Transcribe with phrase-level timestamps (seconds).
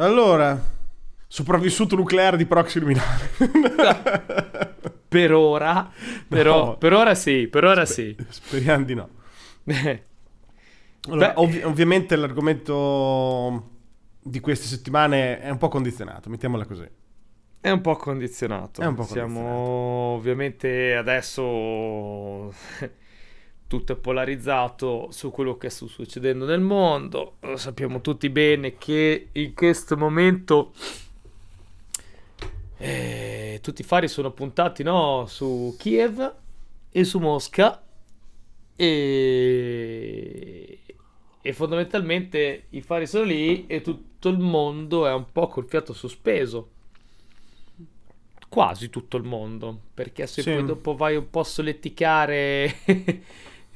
[0.00, 0.60] Allora,
[1.26, 3.30] sopravvissuto nucleare di proxy luminare.
[5.08, 5.90] per ora,
[6.28, 6.76] però, No.
[6.76, 8.16] per ora sì, per ora sì.
[8.28, 9.08] Speriamo di no.
[11.10, 13.70] Allora, ovvi- ovviamente l'argomento
[14.20, 16.86] di queste settimane è un po' condizionato, mettiamola così.
[17.60, 18.82] È un po' condizionato.
[18.82, 19.62] È un po' Siamo condizionato.
[20.18, 22.52] ovviamente adesso
[23.68, 27.36] tutto è polarizzato su quello che sta succedendo nel mondo.
[27.40, 30.72] Lo sappiamo tutti bene che in questo momento
[32.78, 36.34] eh, tutti i fari sono puntati no, su Kiev
[36.90, 37.82] e su Mosca
[38.76, 40.78] e,
[41.42, 45.92] e fondamentalmente i fari sono lì e tutto il mondo è un po' col fiato
[45.92, 46.70] sospeso
[48.48, 50.52] quasi tutto il mondo perché se Sì.
[50.52, 52.76] poi dopo vai un po' a soletticare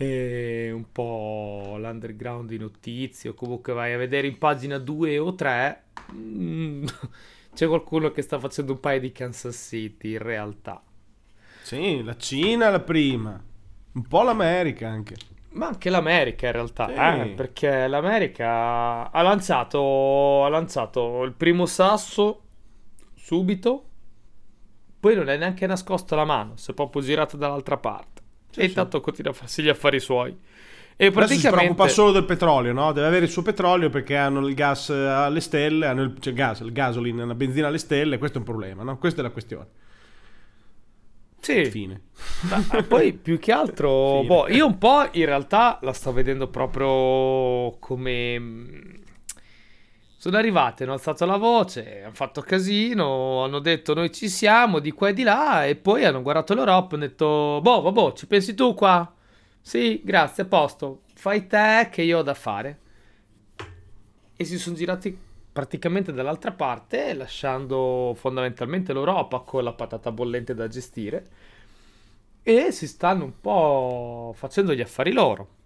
[0.03, 5.35] eh, un po' l'underground di notizie o comunque vai a vedere in pagina 2 o
[5.35, 5.83] 3
[6.15, 6.85] mm,
[7.55, 10.83] c'è qualcuno che sta facendo un paio di Kansas City in realtà
[11.63, 13.43] Sì, la Cina la prima,
[13.93, 15.15] un po' l'America anche.
[15.51, 16.93] ma anche l'America in realtà Sì.
[16.95, 22.41] eh, perché l'America ha lanciato, ha lanciato il primo sasso
[23.15, 23.87] subito
[24.99, 28.22] poi non è neanche nascosta la mano si è proprio girato dall'altra parte
[28.57, 30.37] e intanto continua a farsi gli affari suoi
[30.97, 32.93] e Adesso si preoccupa praticamente solo del petrolio, no?
[32.93, 36.61] Deve avere il suo petrolio perché hanno il gas alle stelle, hanno il, cioè gas,
[36.61, 38.99] il gasoline, la benzina alle stelle, questo è un problema, no?
[38.99, 39.67] Questa è la questione.
[41.41, 42.03] sì, Fine.
[42.43, 47.77] Ma poi più che altro, boh, io un po' in realtà la sto vedendo proprio
[47.81, 49.01] come.
[50.23, 54.93] Sono arrivate, hanno alzato la voce, hanno fatto casino, hanno detto noi ci siamo di
[54.93, 58.29] qua e di là e poi hanno guardato l'Europa e hanno detto boh, vabbè, ci
[58.29, 59.13] pensi tu qua?
[59.61, 62.79] Sì, grazie, a posto, fai te che io ho da fare.
[64.37, 65.19] E si sono girati
[65.53, 71.31] praticamente dall'altra parte, lasciando fondamentalmente l'Europa con la patata bollente da gestire
[72.45, 75.62] e si stanno un po' facendo gli affari loro.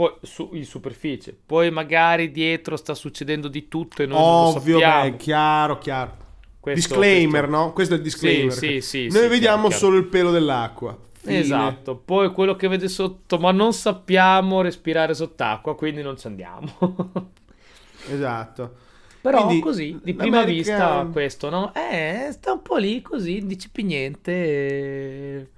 [0.00, 4.54] Poi su, in superficie, poi magari dietro sta succedendo di tutto e noi Ovvio, non
[4.54, 5.10] lo sappiamo.
[5.10, 6.16] beh, chiaro, chiaro.
[6.58, 7.72] Questo- disclaimer, questo- no?
[7.74, 8.52] Questo è il disclaimer.
[8.52, 9.84] Sì, sì, sì, Noi vediamo chiaro, chiaro.
[9.84, 10.96] solo il pelo dell'acqua.
[11.12, 11.38] Fine.
[11.38, 16.72] Esatto, poi quello che vede sotto, ma non sappiamo respirare sott'acqua, quindi non ci andiamo.
[18.10, 18.74] Esatto.
[19.20, 21.74] Però Quindi, così, di prima vista, questo, no?
[21.74, 24.32] Eh, sta un po' lì così, dici più niente.
[24.32, 25.48] e-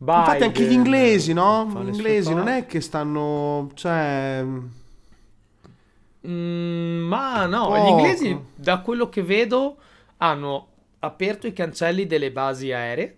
[0.00, 1.82] Infatti anche gli Biden inglesi, no?
[1.84, 3.70] Gli inglesi non è che stanno...
[3.74, 4.42] Cioè...
[6.26, 7.84] Mm, ma no, Poco.
[7.84, 9.76] gli inglesi, da quello che vedo,
[10.18, 10.68] hanno
[11.00, 13.16] aperto i cancelli delle basi aeree.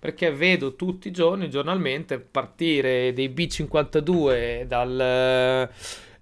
[0.00, 5.68] Perché vedo tutti i giorni, giornalmente, partire dei B-52 dal,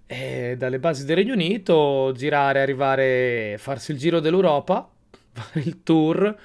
[0.05, 4.89] eh, dalle basi del Regno Unito, girare, arrivare, farsi il giro dell'Europa,
[5.31, 6.37] fare il tour,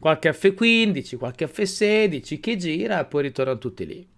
[0.00, 4.08] qualche F-15, qualche F-16 che gira e poi ritornano tutti lì.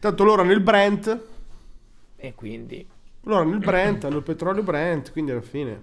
[0.00, 1.20] Tanto loro hanno il Brent,
[2.16, 2.86] E quindi...
[3.22, 5.82] loro hanno il Brent, hanno il petrolio Brent, quindi alla fine...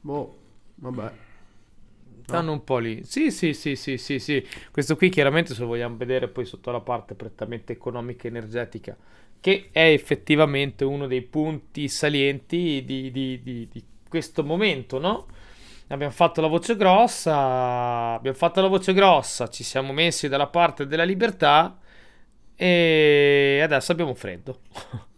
[0.00, 0.36] Boh,
[0.76, 1.12] vabbè.
[2.22, 3.02] Stanno un po' lì.
[3.04, 4.44] Sì, sì, sì, sì, sì, sì.
[4.70, 8.96] Questo qui chiaramente se lo vogliamo vedere poi sotto la parte prettamente economica e energetica,
[9.40, 15.26] che è effettivamente uno dei punti salienti di, di- di- di questo momento, no?
[15.90, 20.86] Abbiamo fatto la voce grossa, abbiamo fatto la voce grossa, ci siamo messi dalla parte
[20.86, 21.78] della libertà
[22.54, 24.60] e adesso abbiamo freddo.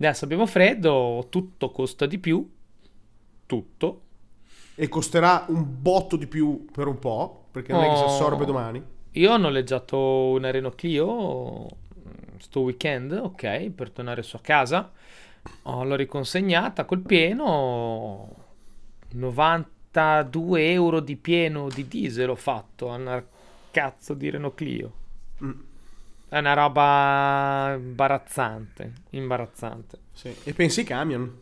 [0.00, 2.50] Adesso abbiamo freddo, tutto costa di più,
[3.44, 4.00] tutto.
[4.74, 8.06] E costerà un botto di più per un po', perché non è che si Oh.
[8.06, 8.82] assorbe domani.
[9.12, 14.90] Io ho noleggiato una Renault Clio mm, sto weekend, ok, per tornare su a casa.
[15.64, 18.48] Oh, l'ho riconsegnata col pieno.
[19.12, 23.24] 92 euro di pieno di diesel ho fatto a una
[23.70, 24.92] cazzo di Renault Clio.
[25.44, 25.50] Mm,
[26.28, 29.98] È una roba imbarazzante, imbarazzante.
[30.12, 30.34] sì.
[30.44, 31.38] E pensi ai camion?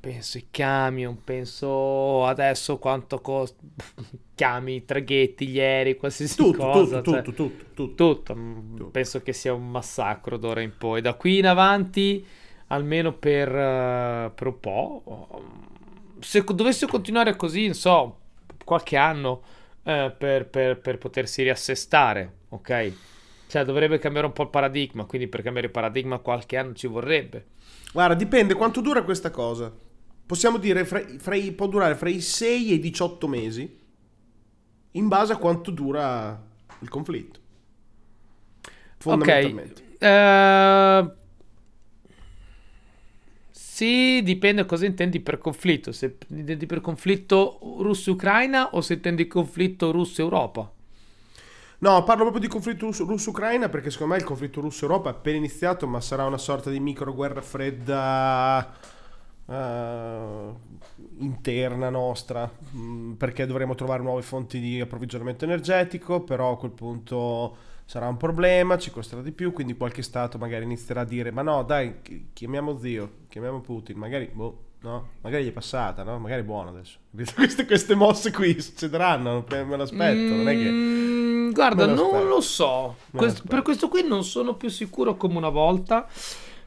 [0.00, 3.62] Penso ai camion, penso adesso quanto costa
[4.34, 7.00] chiami, traghetti, gli aerei, qualsiasi Tutto, cosa.
[7.00, 8.34] tutto, cioè- tutto, tutto, tutto.
[8.34, 8.86] Tutto.
[8.90, 11.00] penso che sia un massacro d'ora in poi.
[11.00, 12.26] Da qui in avanti,
[12.72, 15.42] almeno per, eh, per un po',
[16.20, 18.18] se dovesse continuare così, non so,
[18.64, 19.42] qualche anno
[19.82, 22.92] eh, per, per- per potersi riassestare, ok?
[23.46, 26.86] Cioè dovrebbe cambiare un po' il paradigma, quindi per cambiare il paradigma qualche anno ci
[26.86, 27.46] vorrebbe.
[27.92, 29.70] Guarda, dipende quanto dura questa cosa.
[30.24, 33.78] Possiamo dire, fra, fra i- può durare fra i 6 e i 18 mesi,
[34.92, 36.42] in base a quanto dura
[36.78, 37.40] il conflitto.
[38.96, 39.82] Fondamentalmente.
[39.82, 41.12] Ok, eh,
[43.74, 45.92] Sì, dipende cosa intendi per conflitto.
[45.92, 50.70] Se intendi per conflitto Russia-Ucraina o se intendi conflitto Russia-Europa.
[51.78, 55.86] No, parlo proprio di conflitto russo-ucraina perché secondo me il conflitto russo-europa è appena iniziato,
[55.86, 58.74] ma sarà una sorta di micro guerra fredda
[59.52, 60.56] uh,
[61.18, 66.72] interna nostra, mh, mm, perché dovremo trovare nuove fonti di approvvigionamento energetico, però a quel
[66.72, 71.30] punto sarà un problema, ci costerà di più, quindi qualche Stato magari inizierà a dire
[71.30, 72.00] ma no dai,
[72.32, 75.08] chiamiamo zio, chiamiamo Putin, magari boh no?
[75.20, 76.18] Magari gli è passata, no?
[76.18, 76.98] Magari è buono adesso.
[77.34, 80.70] Queste, queste mosse qui succederanno, me l'aspetto, mm, non è che...
[80.70, 82.96] Mm, guarda, non lo so.
[83.10, 86.08] Questo, per questo qui non sono più sicuro come una volta.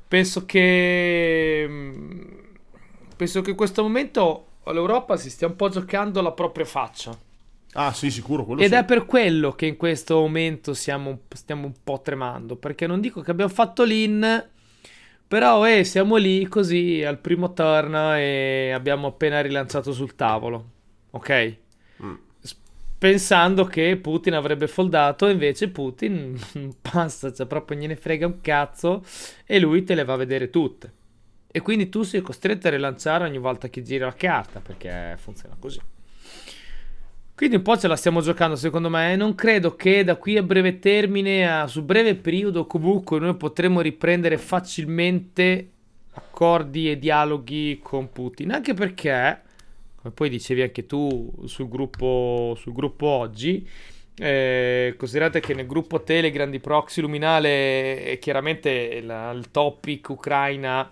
[0.07, 1.67] Penso che...
[3.15, 7.17] Penso che in questo momento l'Europa si stia un po' giocando la propria faccia.
[7.73, 8.57] Ah, sì, sicuro.
[8.57, 8.75] Ed sì.
[8.75, 12.55] è per quello che in questo momento siamo, stiamo un po' tremando.
[12.55, 14.43] Perché non dico che abbiamo fatto l'in
[15.27, 20.69] però eh, siamo lì così al primo turn e abbiamo appena rilanciato sul tavolo.
[21.11, 21.55] Ok?
[22.03, 22.13] Mm.
[22.97, 26.39] Pensando che Putin avrebbe foldato, invece Putin
[26.79, 29.03] passa, cioè proprio gliene frega un cazzo
[29.45, 30.93] e lui te le va a vedere tutte.
[31.55, 35.55] E quindi tu sei costretto a rilanciare ogni volta che giri la carta, perché funziona
[35.57, 35.79] così.
[37.33, 40.35] Quindi un po' ce la stiamo giocando secondo me e non credo che da qui
[40.35, 45.69] a breve termine, a, su breve periodo comunque noi potremo riprendere facilmente
[46.11, 49.41] accordi e dialoghi con Putin, anche perché,
[49.95, 53.65] come poi dicevi anche tu sul gruppo, sul gruppo oggi,
[54.17, 60.91] eh, considerate che nel gruppo Telegram di Proxy Luminale è chiaramente la, il topic Ucraina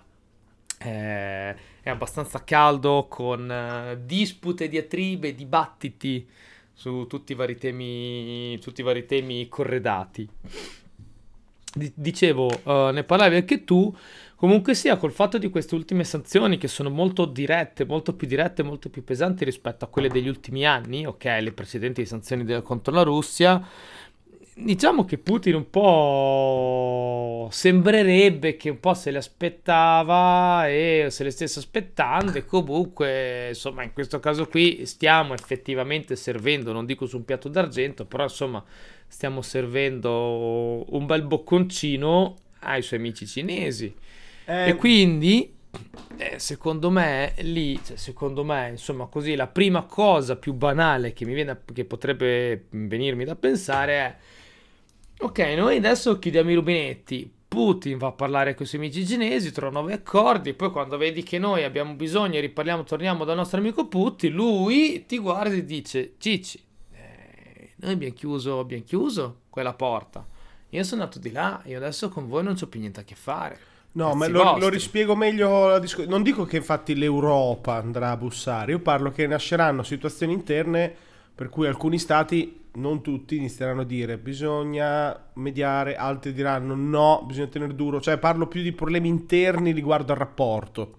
[0.84, 6.28] eh, è abbastanza caldo con uh, dispute, diatribe, dibattiti
[6.74, 10.28] su tutti i vari temi, tutti i vari temi corredati.
[11.76, 13.96] D- dicevo, uh, ne parlavi anche tu,
[14.36, 18.64] comunque sia col fatto di queste ultime sanzioni che sono molto dirette, molto più dirette,
[18.64, 23.04] molto più pesanti rispetto a quelle degli ultimi anni, ok, le precedenti sanzioni contro la
[23.04, 23.66] Russia,
[24.56, 31.32] diciamo che Putin un po' sembrerebbe che un po' se le aspettava e se le
[31.32, 37.18] stesse aspettando e comunque insomma in questo caso qui stiamo effettivamente servendo non dico su
[37.18, 38.64] un piatto d'argento però insomma
[39.08, 43.94] stiamo servendo un bel bocconcino ai suoi amici cinesi.
[44.46, 44.70] Eh...
[44.70, 45.52] e quindi
[46.18, 51.26] eh, secondo me lì cioè, secondo me insomma così la prima cosa più banale che
[51.26, 54.16] mi viene che potrebbe venirmi da pensare è
[55.24, 57.32] Ok, noi adesso chiudiamo i rubinetti.
[57.48, 60.54] Putin va a parlare con i suoi amici cinesi, trova nuovi accordi.
[60.54, 65.06] Poi, quando vedi che noi abbiamo bisogno e riparliamo, torniamo dal nostro amico Putin, lui
[65.06, 66.62] ti guarda e dice: Cicci,
[66.92, 70.28] eh, noi abbiamo chiuso, abbiamo chiuso quella porta.
[70.68, 73.16] Io sono andato di là, io adesso con voi non ho più niente a che
[73.16, 73.58] fare.
[73.94, 76.12] No, ma lo, lo, rispiego meglio discussione.
[76.12, 80.94] Non dico che infatti l'Europa andrà a bussare, io parlo che nasceranno situazioni interne
[81.34, 87.48] per cui alcuni stati non tutti inizieranno a dire bisogna mediare, altri diranno no, bisogna
[87.48, 90.98] tenere duro, cioè parlo più di problemi interni riguardo al rapporto,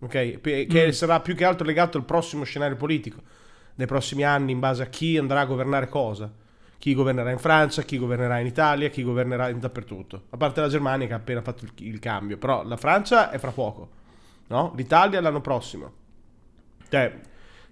[0.00, 0.40] ok?
[0.40, 0.90] Che mm.
[0.90, 3.20] sarà più che altro legato al prossimo scenario politico
[3.74, 6.30] dei prossimi anni in base a chi andrà a governare cosa.
[6.76, 10.22] Chi governerà in Francia, chi governerà in Italia, chi governerà dappertutto.
[10.30, 13.36] A parte la Germania che ha appena fatto il, il cambio, però la Francia è
[13.36, 13.90] fra poco,
[14.46, 14.72] no?
[14.76, 15.92] L'Italia l'anno prossimo.
[16.88, 17.20] Cioè,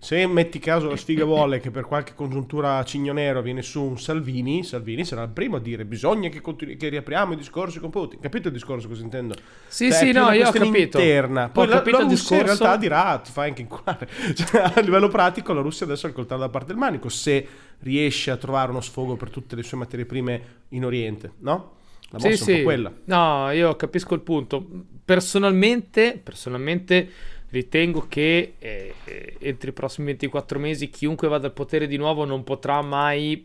[0.00, 4.62] se metti caso la sfiga vuole che per qualche congiuntura cignonero viene su un Salvini,
[4.62, 8.20] Salvini sarà il primo a dire bisogna che, continu- che riapriamo i discorsi con Putin.
[8.20, 9.34] Capito il discorso cosa intendo?
[9.66, 10.98] Sì, cioè, sì, no, io ho capito.
[10.98, 11.48] Interna.
[11.48, 12.52] Poi ho la, capito la, Russia discorso...
[12.52, 14.08] in realtà dirà, ti fai anche inculare.
[14.38, 17.46] Cioè, a livello pratico la Russia adesso è il coltello da parte del manico se
[17.80, 21.76] riesce a trovare uno sfogo per tutte le sue materie prime in Oriente, no?
[22.10, 22.56] La mossa sì, è un sì.
[22.56, 22.92] po' quella.
[23.04, 24.66] No, io capisco il punto.
[25.04, 27.10] Personalmente, personalmente
[27.50, 32.24] ritengo che eh, eh entro i prossimi 24 mesi chiunque vada al potere di nuovo
[32.24, 33.42] non potrà mai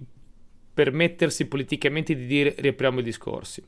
[0.73, 3.63] permettersi politicamente di dire riapriamo i discorsi.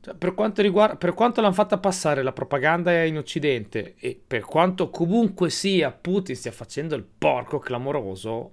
[0.00, 4.42] Cioè, per quanto riguarda, per quanto l'hanno fatta passare la propaganda in Occidente e per
[4.42, 8.52] quanto comunque sia Putin stia facendo il porco clamoroso,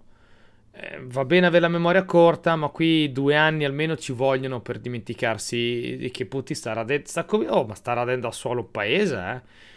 [0.74, 4.80] eh, va bene avere la memoria corta, ma qui due anni almeno ci vogliono per
[4.80, 8.72] dimenticarsi di che Putin sta radendo, sta come, oh, ma sta radendo a suolo un
[8.72, 9.70] paese, eh.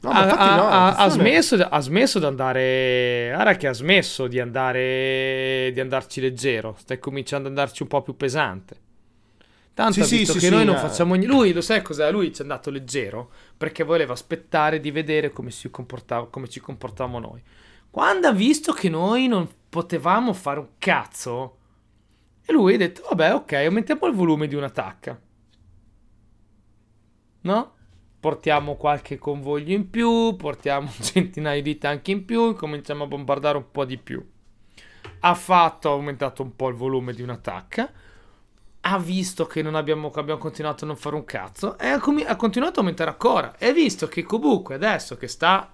[0.00, 0.24] No, ha,
[0.56, 3.30] no, ha, ha, smesso, ha, smesso, di andare.
[3.32, 5.70] Guarda che ha smesso di andare.
[5.72, 6.76] di andarci leggero.
[6.78, 8.76] Stai cominciando ad andarci un po' più pesante.
[9.74, 11.34] Tanto sì, ha visto sì, che sì, noi non facciamo niente.
[11.34, 12.10] Lui, lo sai cos'è?
[12.10, 16.60] Lui ci è andato leggero perché voleva aspettare di vedere come, si comportava, come ci
[16.60, 17.42] comportavamo noi.
[17.90, 21.58] Quando ha visto che noi non potevamo fare un cazzo,
[22.44, 25.20] e lui ha detto: Vabbè, ok, aumentiamo il volume di una tacca.
[27.42, 27.74] No?
[28.18, 33.70] portiamo qualche convoglio in più, portiamo centinaia di tanchi in più, cominciamo a bombardare un
[33.70, 34.20] po' di più.
[35.20, 37.92] Ha fatto, ha aumentato un po' il volume di un'attacca,
[38.80, 42.34] ha visto che abbiamo, abbiamo continuato a non fare un cazzo e ha, com- ha
[42.34, 43.56] continuato a aumentare ancora.
[43.58, 45.72] E visto che comunque adesso che sta,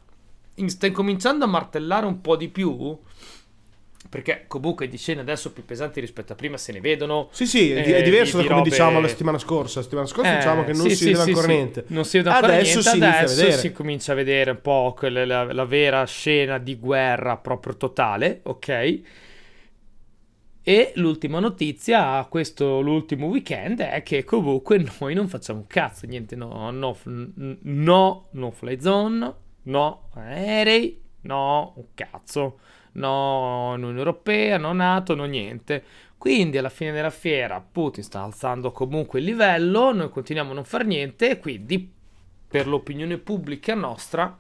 [0.57, 2.99] in- sta incominciando a martellare un po' di più,
[4.13, 7.29] perché comunque di scene adesso più pesanti rispetto a prima se ne vedono.
[7.33, 9.39] Sì, sì, è, di- è eh, diverso di- da di come robe- diciamo la settimana
[9.39, 9.79] scorsa.
[9.79, 11.85] La settimana scorsa Eh, diciamo che non sì, si sì, vedeva sì, ancora niente.
[11.87, 13.59] Non si vede ancora Adesso niente, si adesso vedere.
[13.59, 18.41] si comincia a vedere un po' quella- la, la vera scena di guerra proprio totale,
[18.43, 19.01] ok?
[20.65, 26.37] E l'ultima notizia, questo l'ultimo weekend, è che comunque noi non facciamo un cazzo, niente,
[26.37, 32.61] no, no, no, no fly zone, no aerei, no un cazzo,
[32.93, 35.85] no Unione Europea, no NATO, no niente.
[36.19, 40.65] Quindi alla fine della fiera Putin sta alzando comunque il livello, noi continuiamo a non
[40.65, 41.91] far niente e quindi
[42.47, 44.39] per l'opinione pubblica nostra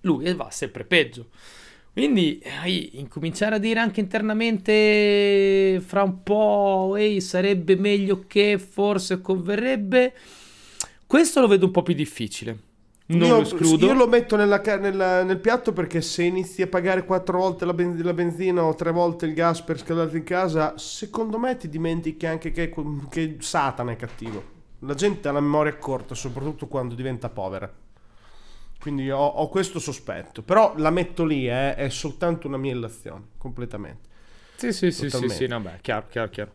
[0.00, 1.28] lui va sempre peggio.
[1.92, 9.20] Quindi eh, incominciare a dire anche internamente fra un po', ehi, sarebbe meglio che forse
[9.20, 10.14] converrebbe,
[11.06, 12.67] questo lo vedo un po' più difficile.
[13.08, 13.86] Non io, lo escludo.
[13.86, 17.72] io lo metto nella nella- nel piatto perché se inizi a pagare quattro volte la,
[17.72, 21.68] ben- la benzina o tre volte il gas per scaldarti in casa, secondo me ti
[21.68, 22.72] dimentichi anche che,
[23.10, 24.56] che Satana è cattivo.
[24.80, 27.72] La gente ha la memoria corta, soprattutto quando diventa povera.
[28.80, 30.42] Quindi ho, ho questo sospetto.
[30.42, 34.06] Però la metto lì, eh, è soltanto una mia illazione, completamente.
[34.56, 36.52] Sì, sì, sì, sì, sì, no, beh, chiaro, chiaro, chiaro.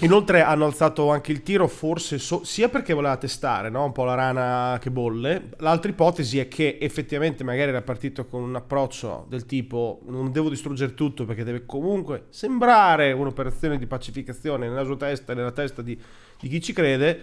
[0.00, 3.86] Inoltre hanno alzato anche il tiro, forse so- sia perché voleva testare no?
[3.86, 5.48] un po' la rana che bolle.
[5.58, 10.50] L'altra ipotesi è che effettivamente magari era partito con un approccio del tipo non devo
[10.50, 15.80] distruggere tutto perché deve comunque sembrare un'operazione di pacificazione nella sua testa e nella testa
[15.80, 15.98] di,
[16.40, 17.22] di chi ci crede.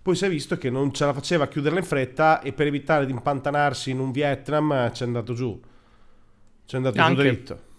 [0.00, 2.66] Poi si è visto che non ce la faceva a chiuderla in fretta e per
[2.66, 5.60] evitare di impantanarsi in un Vietnam eh, ci è andato giù.
[6.64, 7.14] Ci è andato Anche.
[7.14, 7.72] giù dritto.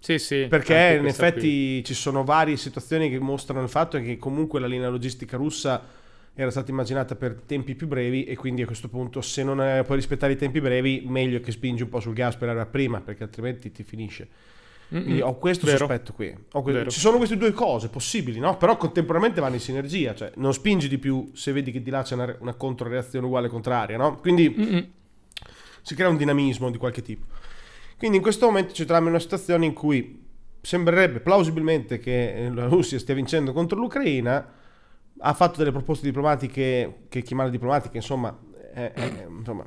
[0.00, 0.46] Sì, sì.
[0.48, 4.88] Perché in effetti ci sono varie situazioni che mostrano il fatto che comunque la linea
[4.88, 5.98] logistica russa
[6.34, 9.82] era stata immaginata per tempi più brevi e quindi a questo punto se non eh,
[9.84, 13.00] puoi rispettare i tempi brevi meglio che spingi un po' sul gas per arrivare prima
[13.00, 14.26] perché altrimenti ti finisce.
[14.88, 14.96] qui.
[14.96, 15.02] Mm-mm.
[15.04, 15.78] Quindi ho questo Vero.
[15.78, 16.34] sospetto qui.
[16.50, 16.88] Que-.
[16.88, 18.56] Ci sono queste due cose possibili, no?
[18.56, 22.02] Però contemporaneamente vanno in sinergia, cioè non spingi di più se vedi che di là
[22.02, 24.16] c'è una, una controreazione uguale contraria, no?
[24.16, 24.88] Quindi Mm-mm.
[25.82, 27.26] si crea un dinamismo di qualche tipo.
[28.00, 30.24] Quindi in questo momento ci troviamo in una situazione in cui
[30.62, 34.52] sembrerebbe plausibilmente che eh, la Russia stia vincendo contro l'Ucraina,
[35.18, 38.34] ha fatto delle proposte diplomatiche che chiamare diplomatiche, insomma,
[38.72, 39.66] eh, eh, insomma,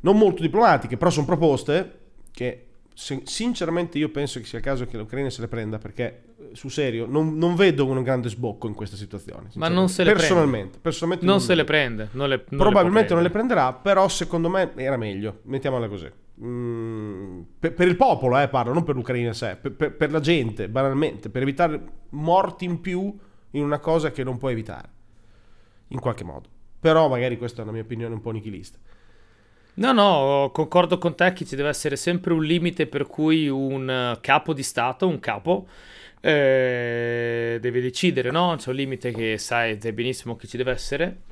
[0.00, 1.98] non molto diplomatiche, però sono proposte
[2.30, 6.34] che sin- sinceramente io penso che sia il caso che l'Ucraina se le prenda perché
[6.38, 9.48] eh, sul serio non, non vedo un grande sbocco in questa situazione.
[9.54, 12.08] Ma non se le personalmente, personalmente Non non- se le prende.
[12.12, 16.22] Non le, non Probabilmente le non le prenderà, però secondo me era meglio, mettiamola così.
[16.42, 20.10] Mm, per, per il popolo, eh, parlo, non per l'Ucraina in sé, per, per- per
[20.10, 23.16] la gente, banalmente, per evitare morti in più
[23.50, 24.88] in una cosa che non puoi evitare,
[25.88, 26.48] in qualche modo.
[26.80, 28.78] Però magari questa è una mia opinione un po' nichilista.
[29.76, 34.16] No, no, concordo con te che ci deve essere sempre un limite per cui un
[34.20, 35.66] capo di Stato, un capo,
[36.20, 38.54] eh, deve decidere, no?
[38.56, 41.22] C'è un limite che sai benissimo che ci deve essere.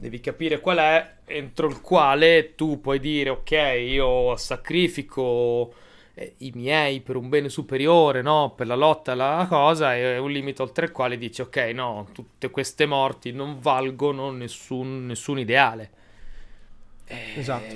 [0.00, 3.50] Devi capire qual è, entro il quale tu puoi dire, ok,
[3.80, 5.74] io sacrifico
[6.14, 8.52] eh, i miei per un bene superiore, no?
[8.54, 12.48] Per la lotta alla cosa, e un limite oltre il quale dici, ok, no, tutte
[12.50, 15.90] queste morti non valgono nessun, nessun ideale.
[17.06, 17.74] Eh, Esatto.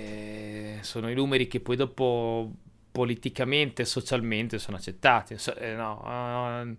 [0.82, 2.50] Sono i numeri che poi dopo
[2.92, 5.38] politicamente e socialmente sono accettati.
[5.38, 6.02] So- eh, no,
[6.62, 6.76] eh,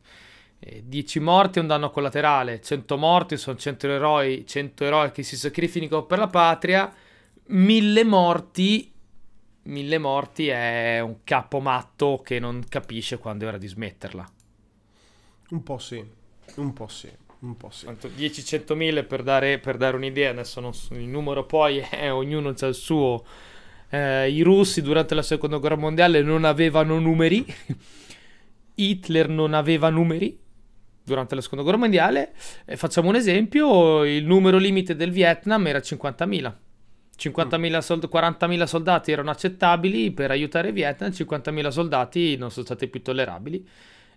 [0.84, 5.36] 10 morti è un danno collaterale, 100 morti sono 100 eroi, 100 eroi che si
[5.36, 6.93] sacrificano per la patria,
[7.48, 8.91] 1000 morti,
[9.63, 14.32] 1000 morti è un capo matto che non capisce quando è ora di smetterla.
[15.50, 16.03] Un po' sì,
[16.55, 17.84] un po' sì, un po' sì.
[17.84, 22.53] Quanto 10-100.000 per dare, per dare un'idea, adesso non so- il numero poi è ognuno
[22.58, 23.25] ha il suo.
[23.89, 27.46] Eh, I russi durante la seconda guerra mondiale non avevano numeri,
[28.75, 30.41] Hitler non aveva numeri
[31.04, 32.34] durante la seconda guerra mondiale.
[32.66, 36.54] Eh, facciamo un esempio, il numero limite del Vietnam era 50.000.
[37.16, 42.88] 50.000 sold- 40.000 soldati erano accettabili per aiutare il Vietnam, 50.000 soldati non sono stati
[42.88, 43.68] più tollerabili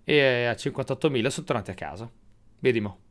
[0.03, 2.11] e a 58.000 sono tornati a casa.
[2.59, 3.06] Vedi mo.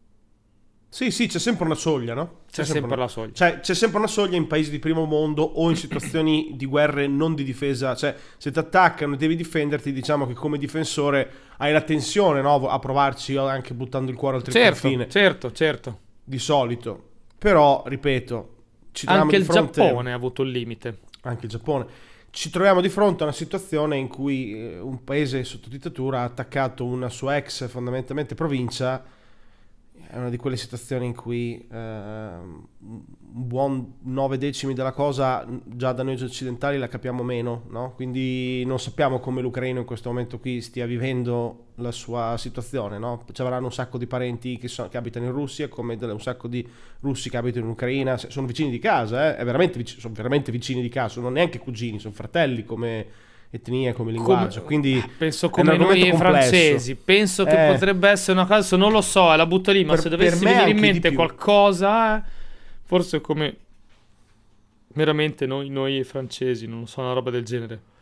[0.95, 2.43] Sì, sì, c'è sempre una soglia, no?
[2.49, 3.33] C'è sempre una- la soglia.
[3.33, 7.05] Cioè, c'è sempre una soglia in paesi di primo mondo o in situazioni di guerre
[7.05, 7.93] non di difesa.
[7.97, 12.65] Cioè, se ti attaccano e devi difenderti, diciamo che come difensore hai la tensione, no?
[12.69, 15.99] A provarci anche buttando il cuore oltre il Certo, confine, certo, certo.
[16.23, 17.03] di solito.
[17.37, 18.55] Però, ripeto,
[18.93, 19.81] ci troviamo Anche il fronte...
[19.81, 20.99] Giappone ha avuto un limite.
[21.23, 21.85] Anche il Giappone.
[22.29, 26.23] Ci troviamo di fronte a una situazione in cui eh, un paese sotto dittatura ha
[26.23, 29.03] attaccato una sua ex fondamentalmente provincia.
[30.07, 35.91] È una di quelle situazioni in cui eh, un buon 9 decimi della cosa già
[35.91, 37.93] da noi occidentali la capiamo meno, no?
[37.95, 42.97] quindi non sappiamo come l'Ucraino in questo momento qui stia vivendo la sua situazione.
[42.97, 43.25] No?
[43.31, 46.47] Ci avranno un sacco di parenti che, so, che abitano in Russia, come un sacco
[46.47, 46.67] di
[47.01, 49.43] russi che abitano in Ucraina, sono vicini di casa, eh?
[49.43, 54.61] veramente, sono veramente vicini di casa, sono neanche cugini, sono fratelli come etnia, come linguaggio.
[54.63, 56.95] Come, Quindi penso come noi francesi.
[56.95, 60.01] Penso che eh, potrebbe essere una cosa, non lo so, la butto lì, ma per,
[60.01, 62.23] se dovessi venire in mente qualcosa,
[62.83, 63.57] forse come
[64.95, 67.93] meramente noi, noi francesi, non so, una roba del genere.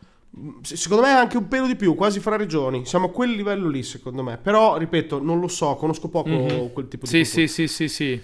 [0.63, 2.85] Secondo me è anche un pelo di più, quasi fra regioni.
[2.85, 4.38] Siamo a quel livello lì, secondo me.
[4.38, 6.67] Però, ripeto, non lo so, conosco poco mm-hmm.
[6.73, 8.21] quel tipo di Sì, sì, sì, sì, sì.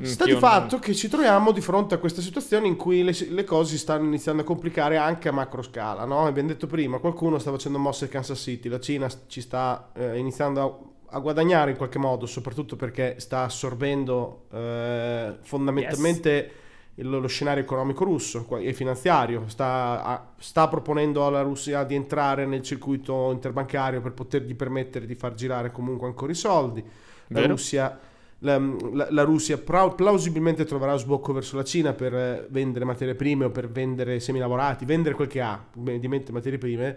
[0.00, 0.80] Sta di fatto non...
[0.80, 4.04] che ci troviamo di fronte a questa situazione in cui le, le, cose si stanno
[4.04, 6.04] iniziando a complicare anche a macro scala.
[6.04, 6.26] No?
[6.26, 10.18] Abbiamo detto prima, qualcuno sta facendo mosse a Kansas City, la Cina ci sta eh,
[10.18, 10.60] iniziando
[11.08, 16.52] a, a, guadagnare in qualche modo, soprattutto perché sta assorbendo eh, fondamentalmente
[16.94, 17.06] yes.
[17.06, 19.44] lo, scenario economico russo e finanziario.
[19.48, 25.34] Sta, sta proponendo alla Russia di entrare nel circuito interbancario per potergli permettere di far
[25.34, 26.84] girare comunque ancora i soldi.
[27.30, 27.52] La Vero?
[27.52, 27.98] Russia
[28.40, 33.46] la, la, la Russia plausibilmente troverà sbocco verso la Cina per eh, vendere materie prime
[33.46, 36.96] o per vendere semilavorati, vendere quel che ha, mediamente materie prime,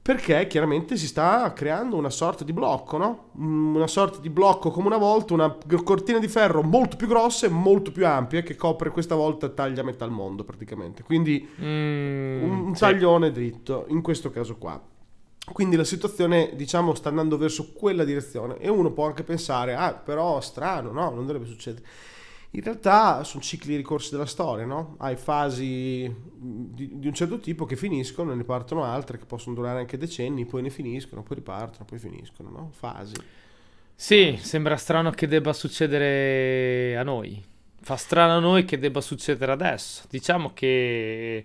[0.00, 3.30] perché chiaramente si sta creando una sorta di blocco, no?
[3.38, 7.44] Mm, una sorta di blocco come una volta, una cortina di ferro molto più grossa
[7.44, 11.02] e molto più ampia che copre questa volta taglia metà il mondo praticamente.
[11.02, 12.80] Quindi mm, un, sì.
[12.80, 14.80] taglione dritto, in questo caso qua.
[15.52, 19.94] Quindi la situazione, diciamo, sta andando verso quella direzione e uno può anche pensare, ah,
[19.94, 21.84] però strano, no, non dovrebbe succedere.
[22.52, 24.94] In realtà sono cicli ricorsi della storia, no?
[24.98, 29.80] Hai fasi di, di, un certo tipo che finiscono, ne partono altre che possono durare
[29.80, 32.70] anche decenni, poi ne finiscono, poi ripartono, poi finiscono, no?
[32.72, 33.16] Fasi.
[33.94, 34.46] Sì, fasi.
[34.46, 37.44] sembra strano che debba succedere a noi.
[37.80, 40.04] Fa strano a noi che debba succedere adesso.
[40.08, 41.44] Diciamo che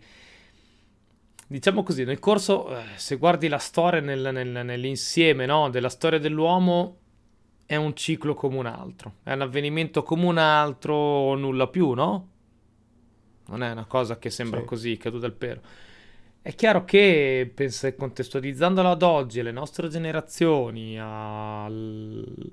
[1.54, 6.18] diciamo così, nel corso, eh, se guardi la storia nel, nel, nell'insieme no, della storia
[6.18, 6.98] dell'uomo,
[7.68, 11.92] è un ciclo come un altro, è un avvenimento come un altro o nulla più,
[11.92, 12.30] no?
[13.46, 14.66] Non è una cosa che sembra sì.
[14.66, 15.62] così, caduta al pero.
[16.42, 22.52] È chiaro che, pensa, contestualizzandolo ad oggi, alle nostre generazioni, al...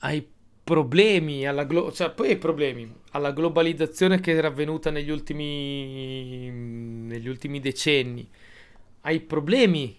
[0.00, 0.28] ai
[0.66, 8.28] problemi, alla glo- cioè problemi, alla globalizzazione che era avvenuta negli ultimi, negli ultimi decenni,
[9.02, 9.96] ai problemi,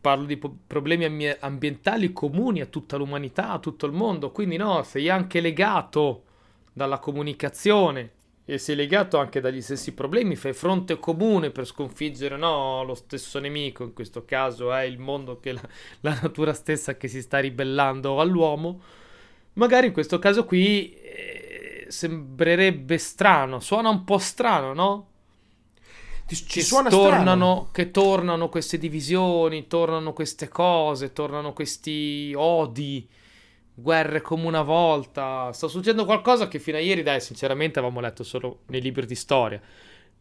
[0.00, 4.56] parlo di po- problemi ambi- ambientali comuni a tutta l'umanità, a tutto il mondo, quindi
[4.56, 6.22] no, sei anche legato
[6.72, 8.12] dalla comunicazione
[8.44, 13.40] e sei legato anche dagli stessi problemi, fai fronte comune per sconfiggere no, lo stesso
[13.40, 15.68] nemico, in questo caso è il mondo che la,
[16.02, 19.02] la natura stessa che si sta ribellando all'uomo
[19.54, 25.08] magari in questo caso qui eh, sembrerebbe strano, suona un po' strano, no?
[26.26, 27.68] Ti, ci che suona tornano, strano.
[27.72, 33.06] Che tornano queste divisioni, tornano queste cose, tornano questi odi,
[33.74, 35.52] guerre come una volta.
[35.52, 39.14] Sta succedendo qualcosa che fino a ieri, dai, sinceramente avevamo letto solo nei libri di
[39.14, 39.60] storia.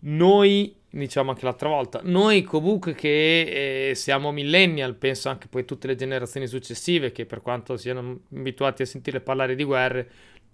[0.05, 5.87] Noi, diciamo anche l'altra volta, noi comunque che eh, siamo millennial, penso anche poi tutte
[5.87, 10.11] le generazioni successive che per quanto siano abituati a sentire parlare di guerre,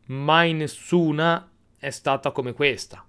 [0.07, 3.03] mai nessuna è stata come questa.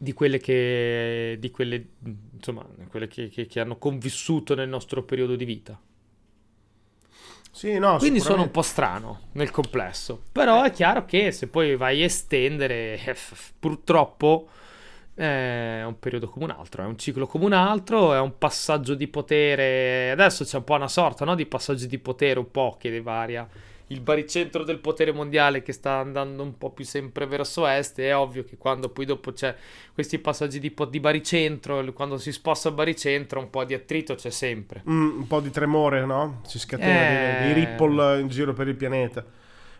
[0.00, 1.88] Di quelle che, di quelle,
[2.32, 5.78] insomma, quelle che, che, che hanno convissuto nel nostro periodo di vita.
[7.58, 10.22] Sì, no, Quindi sono un po' strano nel complesso.
[10.30, 13.16] Però è chiaro che se poi vai a estendere, eh,
[13.58, 14.46] purtroppo
[15.12, 18.94] è un periodo come un altro, è un ciclo come un altro, è un passaggio
[18.94, 20.12] di potere.
[20.12, 21.34] Adesso c'è un po' una sorta no?
[21.34, 23.44] di passaggio di potere, un po' che varia
[23.88, 28.14] il baricentro del potere mondiale che sta andando un po' più sempre verso est, è
[28.14, 29.54] ovvio che quando poi dopo c'è
[29.94, 34.30] questi passaggi di, di baricentro, quando si sposta il baricentro, un po' di attrito c'è
[34.30, 34.82] sempre.
[34.88, 36.40] Mm, un po' di tremore, no?
[36.44, 37.46] Si scatena eh...
[37.46, 39.24] di ripple in giro per il pianeta.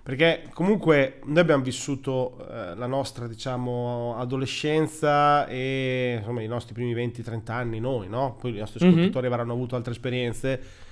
[0.02, 6.94] Perché comunque noi abbiamo vissuto eh, la nostra, diciamo, adolescenza e insomma i nostri primi
[6.94, 8.36] 20-30 anni, noi, no?
[8.40, 8.90] Poi i nostri mhm.
[8.90, 9.34] ascoltatori mm-hmm.
[9.34, 10.86] avranno avuto altre esperienze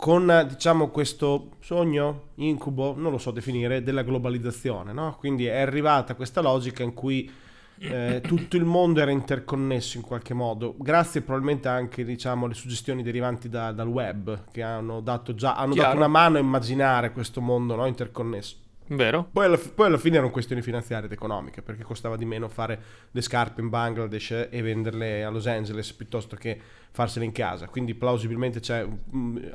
[0.00, 5.14] con diciamo questo sogno, incubo, non lo so definire, della globalizzazione, no?
[5.18, 7.30] Quindi è arrivata questa logica in cui
[7.80, 13.02] eh, tutto il mondo era interconnesso in qualche modo, grazie probabilmente anche diciamo alle suggestioni
[13.02, 17.42] derivanti da, dal web che hanno dato già hanno dato una mano a immaginare questo
[17.42, 17.84] mondo no?
[17.84, 18.56] interconnesso.
[18.92, 19.28] Vero.
[19.30, 22.82] Poi alla, poi alla, fine erano questioni finanziarie ed economiche, perché costava di meno fare
[23.12, 27.68] le scarpe in Bangladesh e venderle a Los Angeles piuttosto che farsele in casa.
[27.68, 28.84] Quindi plausibilmente c'è,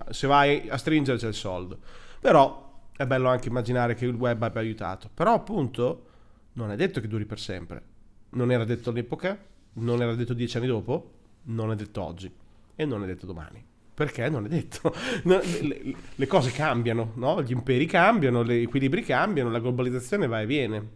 [0.09, 1.79] se vai a stringere c'è il soldo.
[2.21, 5.09] Però è bello anche immaginare che il web abbia aiutato.
[5.13, 6.05] Però appunto
[6.53, 7.83] non è detto che duri per sempre.
[8.29, 9.37] Non era detto all'epoca,
[9.73, 11.11] non era detto dieci anni dopo,
[11.43, 12.33] non è detto oggi
[12.73, 13.63] e non è detto domani.
[13.95, 14.93] Perché non è detto.
[15.23, 17.41] No, le, le, cose cambiano, no?
[17.41, 20.89] gli imperi cambiano, gli equilibri cambiano, la globalizzazione va e viene.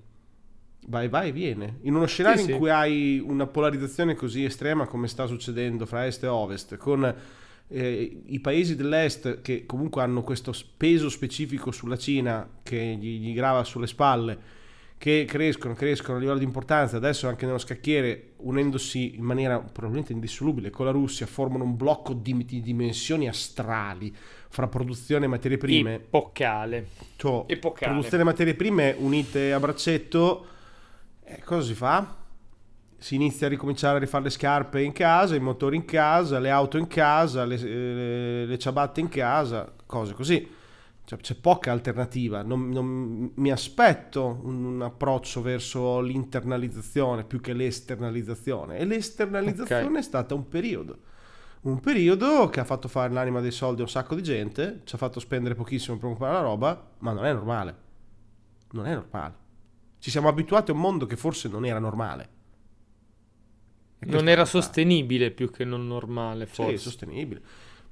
[0.88, 1.78] Va e va e viene.
[1.84, 2.58] In uno scenario sì, in sì.
[2.58, 7.16] cui hai una polarizzazione così estrema come sta succedendo fra est e ovest, con
[7.70, 13.34] eh, i paesi dell'est che comunque hanno questo peso specifico sulla Cina che gli, gli
[13.34, 14.38] grava sulle spalle,
[15.00, 20.12] che crescono, crescono a livello di importanza, adesso anche nello scacchiere, unendosi in maniera probabilmente
[20.12, 24.14] indissolubile con la Russia, formano un blocco di, di dimensioni astrali
[24.50, 25.96] fra produzione e materie prime.
[25.96, 26.90] Epocale.
[27.16, 27.92] Cioè, Epocale.
[27.94, 30.46] Produzione e materie prime unite a braccetto,
[31.24, 32.18] eh, cosa si fa?
[32.98, 36.50] Si inizia a ricominciare a rifare le scarpe in casa, i motori in casa, le
[36.50, 40.58] auto in casa, le, le, le ciabatte in casa, cose così
[41.10, 42.44] cioè, c'è poca alternativa.
[42.44, 48.78] Non, non, mi aspetto un, un, approccio verso l'internalizzazione più che l'esternalizzazione.
[48.78, 49.98] E l'esternalizzazione okay.
[49.98, 51.00] è stata un periodo.
[51.62, 54.94] Un periodo che ha fatto fare l'anima dei soldi a un sacco di gente, ci
[54.94, 57.76] ha fatto spendere pochissimo per comprare la roba, ma non è normale.
[58.74, 59.34] Non è normale.
[59.98, 62.30] Ci siamo abituati a un mondo che forse non era normale.
[64.02, 66.78] Non era sostenibile più che non normale, forse.
[66.78, 67.42] Sì, sostenibile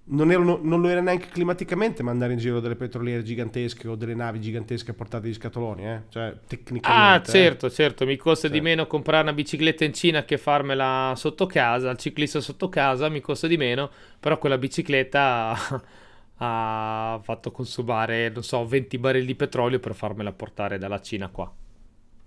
[0.10, 4.16] non, erano, non, lo era neanche climaticamente mandare in giro delle petroliere gigantesche o delle
[4.16, 6.02] navi gigantesche a portata di scatoloni, eh?
[6.10, 6.90] cioè tecnicamente.
[6.90, 7.72] Ah, certo, eh.
[7.72, 8.56] certo, mi costa certo.
[8.56, 13.10] di meno comprare una bicicletta in Cina che farmela sotto casa, il ciclista sotto casa
[13.10, 13.90] mi costa di meno,
[14.20, 15.58] però quella bicicletta
[16.38, 21.52] ha fatto consumare, non so, 20 barili di petrolio per farmela portare dalla Cina qua.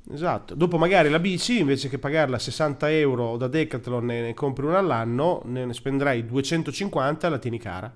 [0.09, 4.67] Esatto, dopo magari la bici invece che pagarla 60 euro da Decathlon ne, ne compri
[4.67, 7.95] una all'anno, ne spenderai 250 e la tieni cara.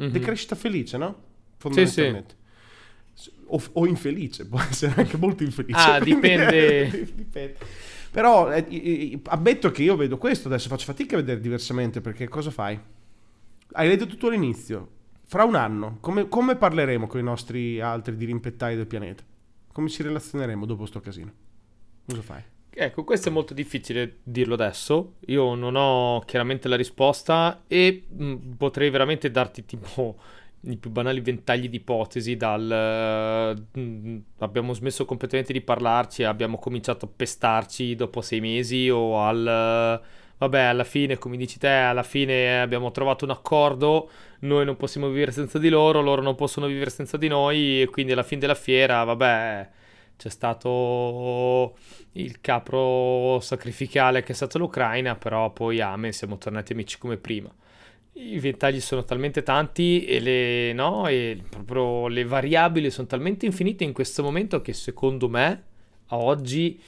[0.00, 0.10] Mm-hmm.
[0.10, 1.16] Decrescita felice, no?
[1.56, 2.34] Fondamentalmente.
[3.14, 3.32] Sì, sì.
[3.46, 5.78] O, o, infelice, può essere anche molto infelice.
[5.78, 6.90] Ah, dipende.
[7.14, 7.56] dipende.
[8.10, 12.50] Però eh, ammetto che io vedo questo, adesso faccio fatica a vedere diversamente perché cosa
[12.50, 12.78] fai?
[13.72, 14.88] Hai detto tutto all'inizio,
[15.26, 19.22] fra un anno, come, come parleremo con i nostri altri dirimpettai del pianeta?
[19.76, 21.30] Come ci relazioneremo dopo sto casino?
[22.06, 22.42] Cosa fai?
[22.70, 25.16] Ecco, questo è molto difficile dirlo adesso.
[25.26, 30.16] Io non ho chiaramente la risposta e mh, mm, potrei veramente darti tipo
[30.60, 37.04] i più banali ventagli di ipotesi dal mh, abbiamo smesso completamente di parlarci abbiamo cominciato
[37.04, 40.00] a pestarci dopo sei mesi o al
[40.38, 45.08] vabbè alla fine come dici te alla fine abbiamo trovato un accordo noi non possiamo
[45.08, 48.40] vivere senza di loro, loro non possono vivere senza di noi e quindi alla fine
[48.40, 49.68] della fiera, vabbè,
[50.16, 51.76] c'è stato
[52.12, 57.52] il capro sacrificale che è stato l'Ucraina, però poi amen, siamo tornati amici come prima.
[58.14, 63.84] I ventagli sono talmente tanti e le, no, e proprio le variabili sono talmente infinite
[63.84, 65.64] in questo momento che secondo me
[66.06, 66.80] a oggi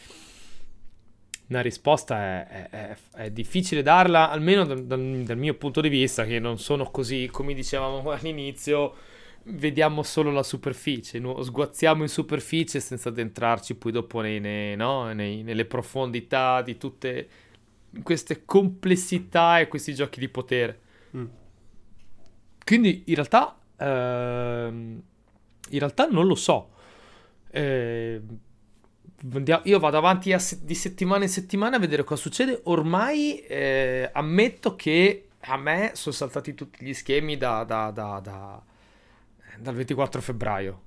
[1.48, 6.38] una risposta è, è, è, difficile darla, almeno dal, dal, mio punto di vista, che
[6.38, 8.94] non sono così, come dicevamo all'inizio,
[9.44, 11.42] vediamo solo la superficie, no?
[11.42, 15.11] sguazziamo in superficie senza addentrarci poi dopo nei, nei, no?
[15.12, 17.28] nei, nelle profondità di tutte
[18.02, 20.80] queste complessità e questi giochi di potere.
[21.16, 21.24] Mm.
[22.62, 25.02] Quindi in realtà, ehm,
[25.70, 26.72] in realtà non lo so.
[27.50, 28.20] Eh,
[29.64, 32.61] io vado avanti se- di settimana in settimana a vedere cosa succede.
[32.64, 38.62] Ormai eh, ammetto che a me sono saltati tutti gli schemi da, da, da,
[39.59, 40.83] dal 24 febbraio.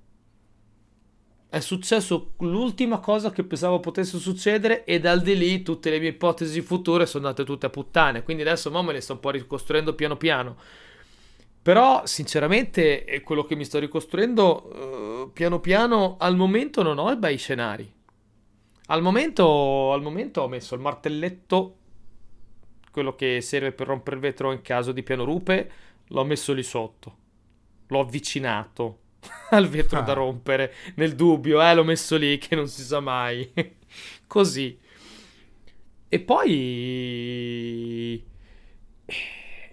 [1.49, 6.09] È successo l'ultima cosa che pensavo potesse succedere e dal di lì tutte le mie
[6.09, 8.23] ipotesi future sono andate tutte a puttane.
[8.23, 10.55] Quindi adesso mo me le sto un po' ricostruendo piano piano.
[11.61, 17.17] Però sinceramente quello che mi sto ricostruendo uh, piano piano al momento non ho i
[17.17, 17.99] bei scenari.
[18.91, 21.77] Al momento, al momento ho messo il martelletto,
[22.91, 25.71] quello che serve per rompere il vetro in caso di piano rupe,
[26.07, 27.17] l'ho messo lì sotto.
[27.87, 28.99] L'ho avvicinato
[29.51, 30.01] al vetro ah.
[30.01, 30.73] da rompere.
[30.95, 33.49] Nel dubbio, eh, l'ho messo lì che non si sa mai.
[34.27, 34.77] Così.
[36.09, 38.21] E poi...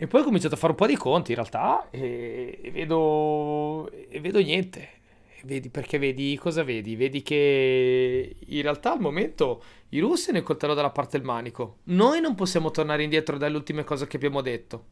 [0.01, 3.91] E poi ho cominciato a fare un po' di conti in realtà e, e vedo...
[3.91, 4.98] e vedo niente.
[5.43, 6.97] Vedi, perché vedi cosa vedi?
[6.97, 11.79] Vedi che in realtà al momento i russi ne coltello dalla parte del manico.
[11.85, 14.87] Noi non possiamo tornare indietro dalle ultime cose che abbiamo detto.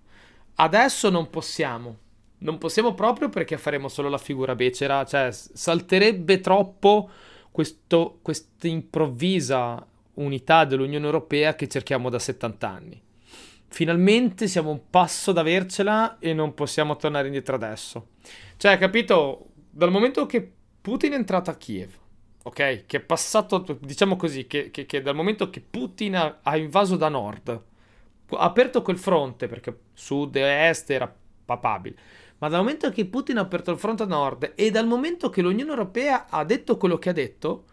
[0.54, 1.98] Adesso non possiamo.
[2.38, 7.10] Non possiamo proprio perché faremo solo la figura becera, cioè salterebbe troppo
[7.50, 13.02] questa improvvisa unità dell'Unione Europea che cerchiamo da 70 anni.
[13.68, 18.08] Finalmente siamo un passo da avercela e non possiamo tornare indietro adesso.
[18.56, 19.48] Cioè, capito?
[19.76, 21.90] Dal momento che Putin è entrato a Kiev,
[22.44, 22.86] ok?
[22.86, 26.96] Che è passato, diciamo così, che, che, che dal momento che Putin ha, ha, invaso
[26.96, 31.94] da nord, ha aperto quel fronte, perché sud e est era papabile,
[32.38, 35.42] ma dal momento che Putin ha aperto il fronte a nord e dal momento che
[35.42, 37.64] l'Unione Europea ha detto quello che ha detto,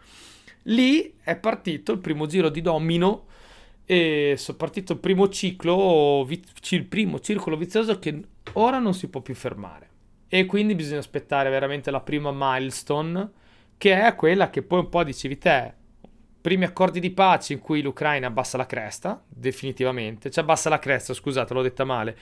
[0.64, 3.28] lì è partito il primo giro di domino
[3.86, 8.20] e è partito il primo ciclo, il primo circolo vizioso che
[8.52, 9.92] ora non si può più fermare.
[10.28, 13.30] E quindi bisogna aspettare veramente la prima milestone,
[13.78, 15.72] che è quella che poi un po' dicevi te,
[16.40, 21.14] primi accordi di pace in cui l'Ucraina abbassa la cresta, definitivamente, cioè abbassa la cresta,
[21.14, 22.16] scusate, l'ho detta male,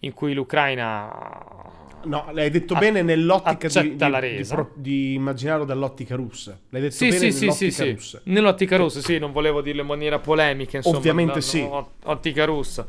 [0.00, 4.68] in cui l'Ucraina No, l'hai detto a- bene nell'ottica di, di, la resa.
[4.74, 6.58] Di, di, immaginarlo dall'ottica russa.
[6.70, 8.20] L'hai detto sì, bene sì, nell'ottica sì, russa.
[8.24, 10.96] Nell'ottica russa, sì, non volevo dirlo in maniera polemica, insomma.
[10.98, 11.68] Ovviamente sì.
[12.04, 12.86] Ottica russa.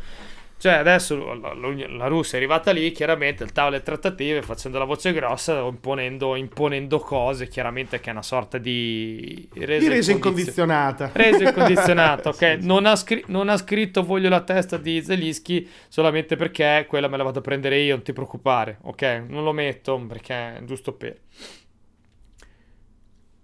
[0.59, 4.83] Cioè, adesso la, la, Russia è arrivata lì, chiaramente, il tavolo delle trattative, facendo la
[4.83, 11.11] voce grossa, imponendo, imponendo cose, chiaramente che è una sorta di resa, di resa incondizionata.
[11.13, 12.57] Resa incondizionata, ok?
[12.59, 17.15] Non ha, scri- non ha, scritto voglio la testa di Zelischi solamente perché quella me
[17.15, 19.23] la vado a prendere io, non ti preoccupare, ok?
[19.29, 21.21] Non lo metto perché è giusto per...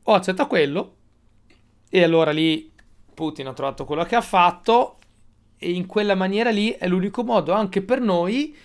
[0.04, 0.96] Ho accettato quello
[1.90, 2.74] e allora lì
[3.14, 4.98] Putin ha trovato quello che ha fatto
[5.72, 8.56] in quella maniera lì è l'unico modo anche per noi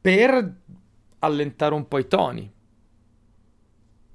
[0.00, 0.54] per
[1.20, 2.50] allentare un po' i toni.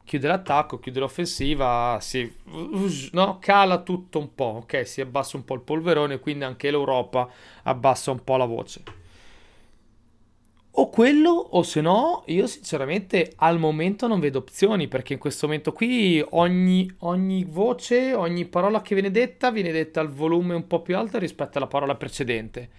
[0.04, 2.34] Chiude l'attacco, chiude l'offensiva, si,
[3.12, 3.40] no?
[3.40, 4.88] cala tutto un po', ok?
[4.88, 7.30] Si abbassa un po' il polverone, quindi anche l'Europa
[7.63, 8.84] abbassa un po' la voce.
[10.80, 15.48] O quello, o se no, io sinceramente al momento non vedo opzioni, perché in questo
[15.48, 20.68] momento qui ogni, ogni voce, ogni parola che viene detta, viene detta al volume un
[20.68, 22.70] po' più alto rispetto alla parola precedente.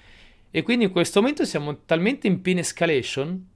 [0.48, 3.48] E quindi in questo momento siamo talmente in piena escalation.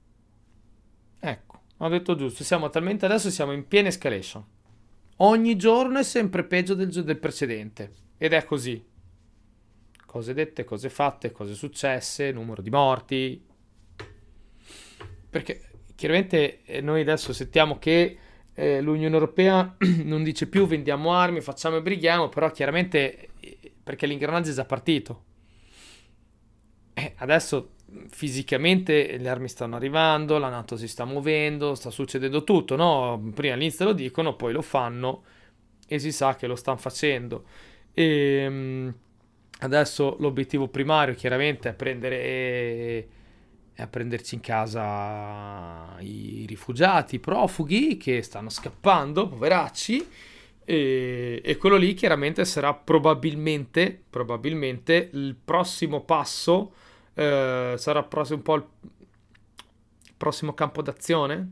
[1.21, 4.43] Ecco, ho detto giusto, siamo talmente adesso siamo in piena escalation.
[5.17, 7.93] Ogni giorno è sempre peggio del, del precedente.
[8.17, 8.83] Ed è così.
[10.05, 13.51] Cose dette, cose fatte, cose successe, numero di morti,
[15.33, 15.61] perché
[15.95, 18.17] chiaramente eh, noi adesso sentiamo che
[18.53, 24.05] eh, l'Unione Europea non dice più vendiamo armi, facciamo e brighiamo, però chiaramente eh, perché
[24.05, 25.23] l'ingranaggio è già partito.
[26.93, 27.71] Eh, adesso
[28.09, 33.31] fisicamente le armi stanno arrivando, la Nato si sta muovendo, sta succedendo tutto, no?
[33.33, 35.23] Prima all'inizio lo dicono, poi lo fanno
[35.87, 37.45] e si sa che lo stanno facendo.
[37.91, 38.03] E
[38.43, 38.95] ehm,
[39.61, 43.07] adesso l'obiettivo primario chiaramente è prendere e
[43.77, 50.07] a prenderci in casa i rifugiati, i profughi che stanno scappando, poveracci.
[50.65, 56.73] E, e, quello lì chiaramente sarà probabilmente, probabilmente il prossimo passo,
[57.15, 58.65] eh, sarà un po' il
[60.15, 61.51] prossimo campo d'azione,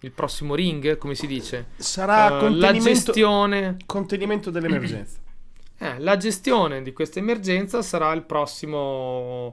[0.00, 1.68] il prossimo ring, come si dice?
[1.76, 3.76] Sarà uh, la gestione...
[3.86, 5.18] Contenimento dell'emergenza.
[5.82, 9.52] Eh, la gestione di questa emergenza sarà il prossimo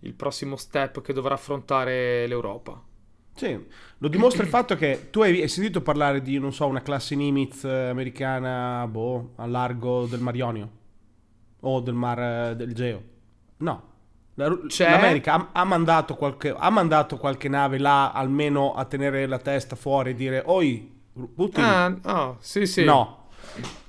[0.00, 2.82] il prossimo step che dovrà affrontare l'Europa.
[3.34, 3.66] Sì,
[3.98, 7.14] lo dimostra il fatto che tu hai, hai, sentito parlare di, non so, una classe
[7.14, 10.70] Nimitz americana, boh, a largo del Mar Ionio
[11.60, 13.02] o del Mar del Geo.
[13.58, 13.88] No.
[14.34, 19.38] La, L'America ha, ha, mandato qualche, ha mandato qualche nave là almeno a tenere la
[19.38, 20.98] testa fuori e dire Oi,
[21.34, 21.62] Putin.
[21.62, 22.84] Ah, oh, sì, sì.
[22.84, 23.28] No.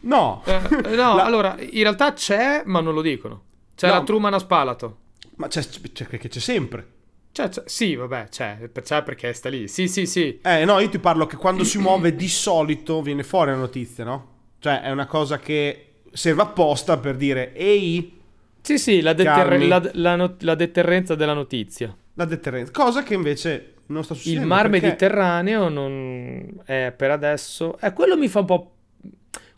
[0.02, 0.42] No.
[0.46, 1.24] Eh, no, la...
[1.24, 3.44] allora, in realtà c'è, ma non lo dicono.
[3.76, 4.98] C'è no, la Truman a Spalato.
[5.42, 6.86] Ma c'è, c'è, c'è, c'è sempre.
[7.32, 9.68] C'è, c'è, sì, vabbè, c'è, c'è perché sta lì.
[9.68, 10.40] Sì, sì, sì.
[10.44, 14.04] Eh, no, io ti parlo che quando si muove di solito viene fuori la notizia,
[14.04, 14.28] no?
[14.60, 18.22] Cioè, è una cosa che serve apposta per dire, ehi...
[18.62, 21.98] Sì, sì, la, deterre- la, la, not- la deterrenza della notizia.
[22.14, 24.44] La deterrenza, cosa che invece non sta succedendo.
[24.44, 24.86] Il mar perché...
[24.86, 27.80] Mediterraneo non è per adesso...
[27.80, 28.76] Eh, quello mi fa un po'...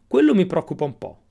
[0.08, 1.22] Quello mi preoccupa un po'.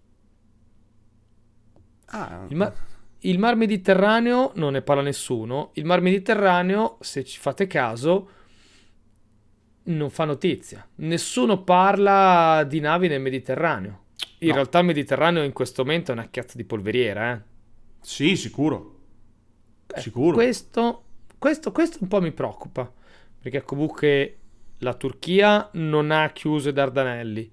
[2.09, 2.91] Ah, il mar
[3.25, 5.71] il Mar Mediterraneo non ne parla nessuno.
[5.75, 8.29] Il Mar Mediterraneo, se ci fate caso,
[9.85, 10.87] non fa notizia.
[10.97, 14.01] Nessuno parla di navi nel Mediterraneo.
[14.39, 14.55] In no.
[14.55, 17.41] realtà il Mediterraneo in questo momento è una cazzo di polveriera, eh?
[18.01, 18.99] Sì, sicuro.
[19.95, 20.35] Eh, sicuro.
[20.35, 21.05] Questo,
[21.39, 22.93] questo, questo un po' mi preoccupa.
[23.41, 24.39] Perché comunque
[24.79, 27.53] la Turchia non ha chiuso i Dardanelli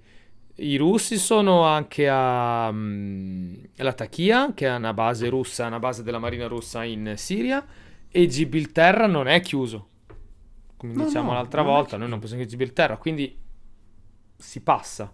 [0.59, 6.19] i russi sono anche a, um, Latakia, che è una base russa, una base della
[6.19, 7.65] marina russa in Siria,
[8.09, 9.87] e Gibilterra non è chiuso.
[10.77, 13.37] come No, diciamo no, l'altra volta, noi non possiamo chiudere Gibilterra, quindi
[14.35, 15.13] si passa.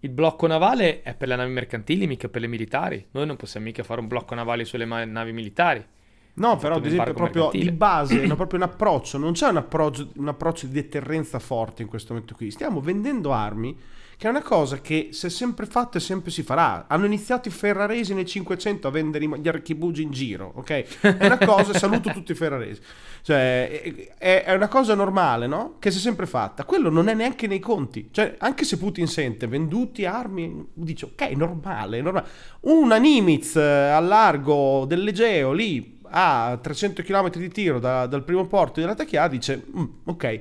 [0.00, 3.06] Il blocco navale è per le navi mercantili, mica per le militari.
[3.12, 5.84] Noi non possiamo mica fare un blocco navale sulle navi militari.
[6.34, 7.70] No, però ad esempio proprio mercantile.
[7.70, 11.82] di base, no, proprio un approccio, non c'è un approccio, un approccio di deterrenza forte
[11.82, 12.50] in questo momento qui.
[12.50, 13.76] Stiamo vendendo armi,
[14.16, 16.86] che è una cosa che si è sempre fatta e sempre si farà.
[16.88, 21.00] Hanno iniziato i ferraresi nel 500 a vendere gli archibugi in giro, ok?
[21.00, 22.80] È una cosa, saluto tutti i ferraresi.
[23.22, 25.74] Cioè, è, è una cosa normale, no?
[25.78, 26.64] Che si è sempre fatta.
[26.64, 28.08] Quello non è neanche nei conti.
[28.10, 32.26] Cioè, anche se Putin sente venduti armi, dice, ok, normale, normale.
[32.60, 38.46] Una Nimitz eh, al largo dell'Egeo, lì, a 300 km di tiro da- dal primo
[38.46, 40.40] porto di Latakia, dice, "Mm, ok,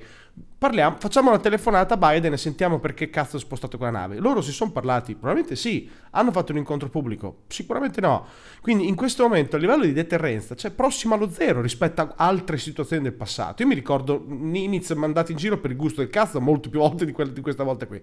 [0.57, 4.19] parliamo, facciamo una telefonata a Biden e sentiamo perché cazzo è spostato quella nave.
[4.19, 8.25] Loro si sono parlati, probabilmente sì, hanno fatto un incontro pubblico, sicuramente no.
[8.61, 12.57] Quindi in questo momento a livello di deterrenza c'è prossimo allo zero rispetto a altre
[12.57, 13.61] situazioni del passato.
[13.63, 17.05] Io mi ricordo Nimitz mandati in giro per il gusto del cazzo molte più volte
[17.05, 17.99] di, quelle- di questa volta qui.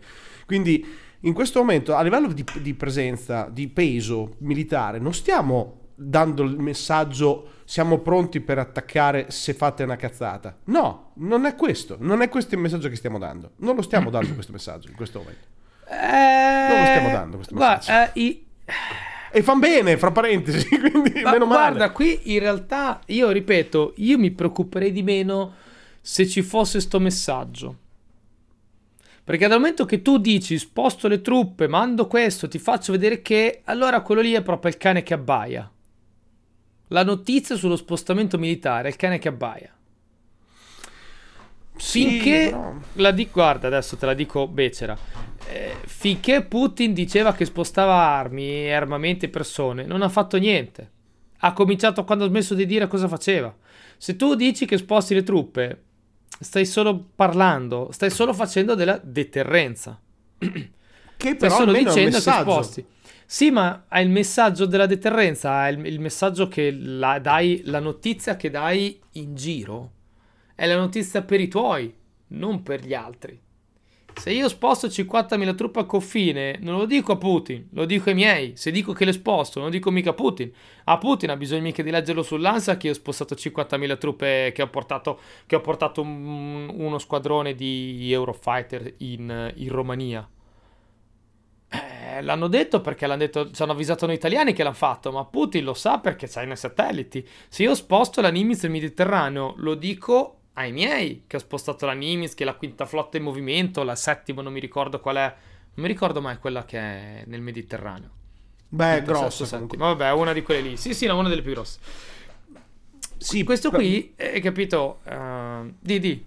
[0.47, 0.85] Quindi
[1.21, 6.59] in questo momento a livello di, di presenza, di peso militare, non stiamo dando il
[6.59, 10.57] messaggio siamo pronti per attaccare se fate una cazzata.
[10.67, 13.53] No, non è questo, non è questo il messaggio che stiamo dando.
[13.57, 15.47] Non lo stiamo dando questo messaggio in questo momento.
[15.91, 18.47] Non lo stiamo dando questo guarda, eh, i-
[19.31, 21.61] E fan bene, fra parentesi, quindi Ma meno male.
[21.75, 25.55] guarda, qui in realtà io ripeto, io mi preoccuperei di meno
[26.01, 27.77] se ci fosse sto messaggio.
[29.25, 33.61] Perché dal momento che tu dici sposto le truppe, mando questo, ti faccio vedere che,
[33.65, 35.71] allora quello lì è proprio il cane che abbaia.
[36.89, 39.73] La notizia sullo spostamento militare è il cane che abbaia.
[41.77, 44.97] Sì, Finché però- la dico, guarda, adesso te la dico becera.
[45.51, 50.91] Eh, finché Putin diceva che spostava armi, e armamenti e persone, non ha fatto niente.
[51.39, 53.55] Ha cominciato quando ha smesso di dire cosa faceva.
[53.97, 55.83] Se tu dici che sposti le truppe,
[56.41, 60.01] stai solo parlando, stai solo facendo della deterrenza.
[60.39, 60.71] Che
[61.17, 62.85] Stai però solo è un dicendo che sposti.
[63.31, 67.79] Sì, ma hai il messaggio della deterrenza, hai il, il messaggio che la, dai, la
[67.79, 69.93] notizia che dai in giro
[70.55, 71.93] è la notizia per i tuoi,
[72.29, 73.39] non per gli altri.
[74.15, 78.15] Se io sposto 50.000 truppe a confine, non lo dico a Putin, lo dico ai
[78.17, 78.57] miei.
[78.57, 80.51] Se dico che le sposto, non lo dico mica a Putin.
[80.85, 84.69] A Putin ha bisogno mica di leggerlo sull'ANSA che ho spostato 50.000 truppe, che ho
[84.71, 90.29] portato, che ho portato un- uno squadrone di Eurofighter in, in Romania.
[92.09, 95.25] Eh, l'hanno detto perché l'hanno detto, ci hanno avvisato noi italiani che l'hanno fatto, ma
[95.27, 97.27] Putin lo sa perché c'ha nei satelliti.
[97.49, 101.93] Se io sposto la Nimitz nel Mediterraneo, lo dico ai miei che ho spostato la
[101.93, 105.35] Nimitz, che è la quinta flotta in movimento, la settima, non mi ricordo qual è.
[105.75, 108.11] Non mi ricordo mai quella che è nel Mediterraneo.
[108.71, 109.31] Beh, comunque.
[109.31, 109.87] settima.
[109.95, 110.77] Vabbè, una di quelle lì.
[110.77, 111.79] Sì, sì, una delle più grosse.
[113.19, 115.01] Sì, Questo però- qui, hai capito?
[115.05, 116.25] Uh, di, di.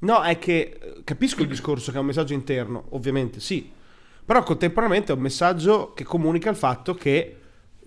[0.00, 3.70] No, è che eh, capisco il discorso che è un messaggio interno, ovviamente sì,
[4.24, 7.36] però contemporaneamente è un messaggio che comunica il fatto che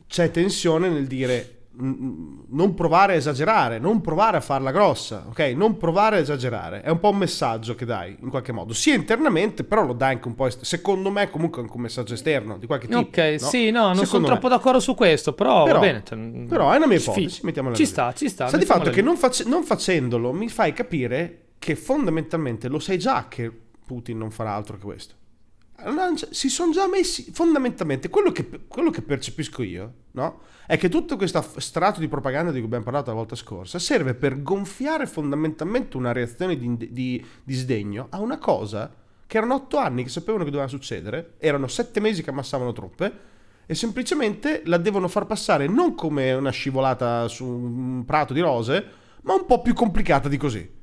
[0.07, 5.39] c'è tensione nel dire non provare a esagerare, non provare a farla grossa, ok?
[5.55, 8.95] Non provare a esagerare, è un po' un messaggio che dai in qualche modo, sia
[8.95, 12.57] internamente, però lo dai anche un po', est- secondo me comunque anche un messaggio esterno
[12.57, 12.99] di qualche tipo.
[12.99, 14.33] Ok, sì, no, non sono Secondo me.
[14.39, 16.45] troppo d'accordo su questo, però, Però- va bene.
[16.47, 18.47] Però è una mia ipotesi, mettiamola Ci sta, ci sta.
[18.47, 22.97] Sta di fatto che non, face- non facendolo mi fai capire che fondamentalmente lo sai
[22.97, 23.51] già che
[23.85, 25.13] Putin non farà altro che questo.
[25.79, 30.39] C'è- Si sono già messi fondamentalmente quello che, quello che percepisco io, no?
[30.65, 34.15] È che tutto questo strato di propaganda di cui abbiamo parlato la volta scorsa serve
[34.15, 38.91] per gonfiare fondamentalmente una reazione di, di- di sdegno a una cosa
[39.25, 43.13] che erano otto anni che sapevano che doveva succedere, erano sette mesi che ammassavano truppe
[43.65, 48.85] e semplicemente la devono far passare non come una scivolata su un prato di rose,
[49.23, 50.75] ma un po' più complicata di così.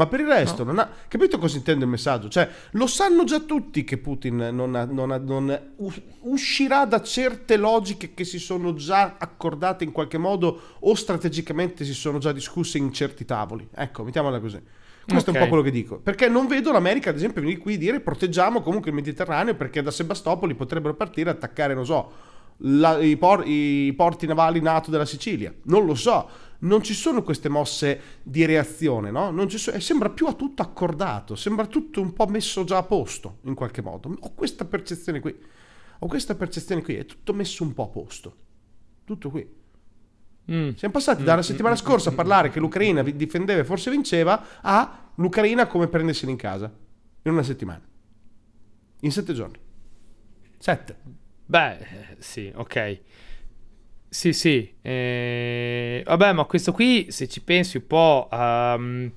[0.00, 2.30] Ma per il resto, non ha capito cosa intende il messaggio?
[2.30, 7.02] Cioè, lo sanno già tutti che Putin non, ha- non ha- non us- uscirà da
[7.02, 12.32] certe logiche che si sono già accordate in qualche modo o strategicamente si sono già
[12.32, 13.68] discusse in certi tavoli.
[13.74, 14.58] Ecco, mettiamola così.
[15.06, 15.98] Questo è un po' quello che dico.
[15.98, 19.82] Perché non vedo l'America, ad esempio, venire qui a dire proteggiamo comunque il Mediterraneo perché
[19.82, 22.10] da Sebastopoli potrebbero partire a attaccare, non so,
[22.58, 25.52] la- i, por- i porti navali NATO della Sicilia.
[25.64, 26.28] Non lo so.
[26.60, 29.30] Non ci sono queste mosse di reazione, no?
[29.30, 32.82] Non ci so- sembra più a tutto accordato, sembra tutto un po' messo già a
[32.82, 34.14] posto in qualche modo.
[34.20, 35.34] Ho questa percezione qui.
[36.00, 38.36] Ho questa percezione qui, è tutto messo un po' a posto.
[39.04, 39.58] Tutto qui.
[40.50, 40.70] Mm.
[40.74, 45.66] Siamo passati dalla settimana scorsa a parlare che l'Ucraina difendeva e forse vinceva a l'Ucraina
[45.66, 46.72] come prendersela in casa.
[47.22, 47.82] In una settimana.
[49.00, 49.58] In sette giorni.
[50.58, 50.96] Sette.
[51.46, 53.00] Beh, eh, sì, ok.
[54.12, 54.68] Sì, sì.
[54.82, 59.12] eh, Vabbè, ma questo qui, se ci pensi un po', ehm,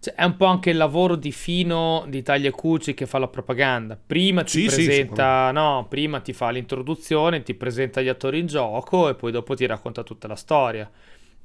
[0.00, 3.28] Cioè, è un po' anche il lavoro di fino di Taglia Cucci che fa la
[3.28, 3.96] propaganda.
[4.04, 8.46] Prima ti Sì, sì, presenta, no, prima ti fa l'introduzione, ti presenta gli attori in
[8.46, 10.90] gioco e poi dopo ti racconta tutta la storia.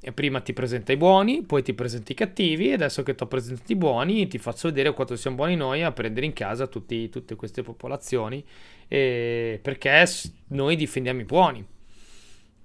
[0.00, 3.22] E prima ti presenta i buoni, poi ti presenta i cattivi, e adesso che ti
[3.22, 6.66] ho presentato i buoni, ti faccio vedere quanto siamo buoni noi a prendere in casa
[6.66, 8.44] tutti- tutte queste popolazioni,
[8.88, 10.04] e- perché
[10.48, 11.66] noi difendiamo i buoni.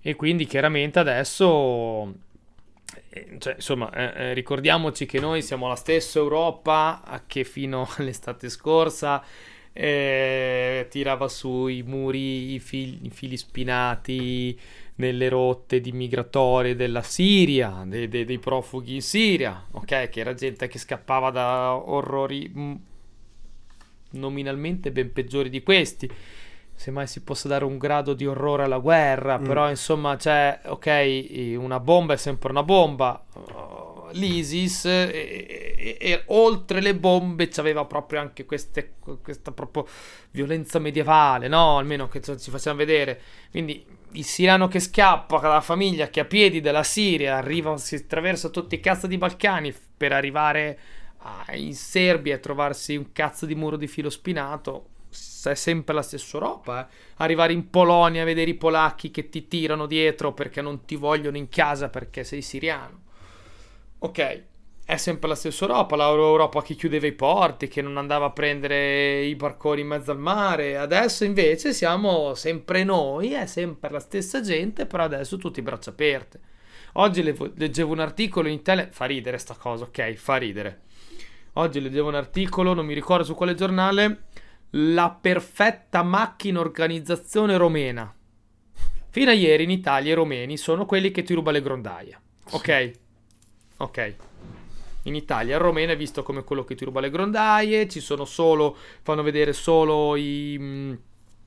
[0.05, 2.13] E quindi chiaramente adesso,
[3.09, 8.49] eh, cioè, insomma, eh, eh, ricordiamoci che noi siamo la stessa Europa che fino all'estate
[8.49, 9.23] scorsa
[9.71, 14.59] eh, tirava sui muri i fil- i fili spinati
[14.95, 20.09] nelle rotte di migratorie della Siria, dei, dei- dei profughi in Siria, ok?
[20.09, 22.75] Che era gente che scappava da orrori mm,
[24.11, 26.09] nominalmente ben peggiori di questi.
[26.83, 29.45] Se mai si possa dare un grado di orrore alla guerra, Mm.
[29.45, 33.23] però insomma c'è, ok, una bomba è sempre una bomba.
[33.35, 35.07] Uh, L'ISIS, e,
[35.77, 39.87] e- e oltre le bombe, c'aveva proprio anche queste, questa proprio
[40.31, 41.77] violenza medievale, no?
[41.77, 43.17] Almeno che ci facciamo vedere.
[43.49, 48.49] Quindi il siriano che scappa, la famiglia che a piedi dalla Siria arriva, si attraversa
[48.49, 50.77] tutti i cazzo di Balcani per arrivare
[51.19, 54.89] a- in Serbia e trovarsi un cazzo di muro di filo spinato.
[55.43, 56.87] S- È sempre la stessa Europa.
[56.87, 56.93] eh.
[57.17, 61.49] Arrivare in Polonia vedere i polacchi che ti tirano dietro perché non ti vogliono in
[61.49, 63.01] casa perché sei siriano.
[63.99, 64.41] Ok,
[64.85, 69.23] è sempre la stessa Europa, l'Europa che chiudeva i porti, che non andava a prendere
[69.23, 70.77] i barconi in mezzo al mare.
[70.77, 76.39] Adesso invece siamo sempre noi, è sempre la stessa gente, però adesso tutti braccia aperte.
[76.93, 80.81] Oggi leggevo un articolo in Italia, fa ridere sta cosa, ok, fa ridere.
[81.53, 84.23] Oggi leggevo un articolo, non mi ricordo su quale giornale,
[84.75, 88.13] la perfetta macchina organizzazione romena.
[89.09, 92.19] Fino a ieri in Italia i romeni sono quelli che ti ruba le grondaie.
[92.51, 92.91] Ok?
[93.77, 94.15] Ok.
[95.03, 98.25] In Italia il romeno è visto come quello che ti ruba le grondaie, ci sono
[98.25, 100.99] solo, fanno vedere solo i, mh,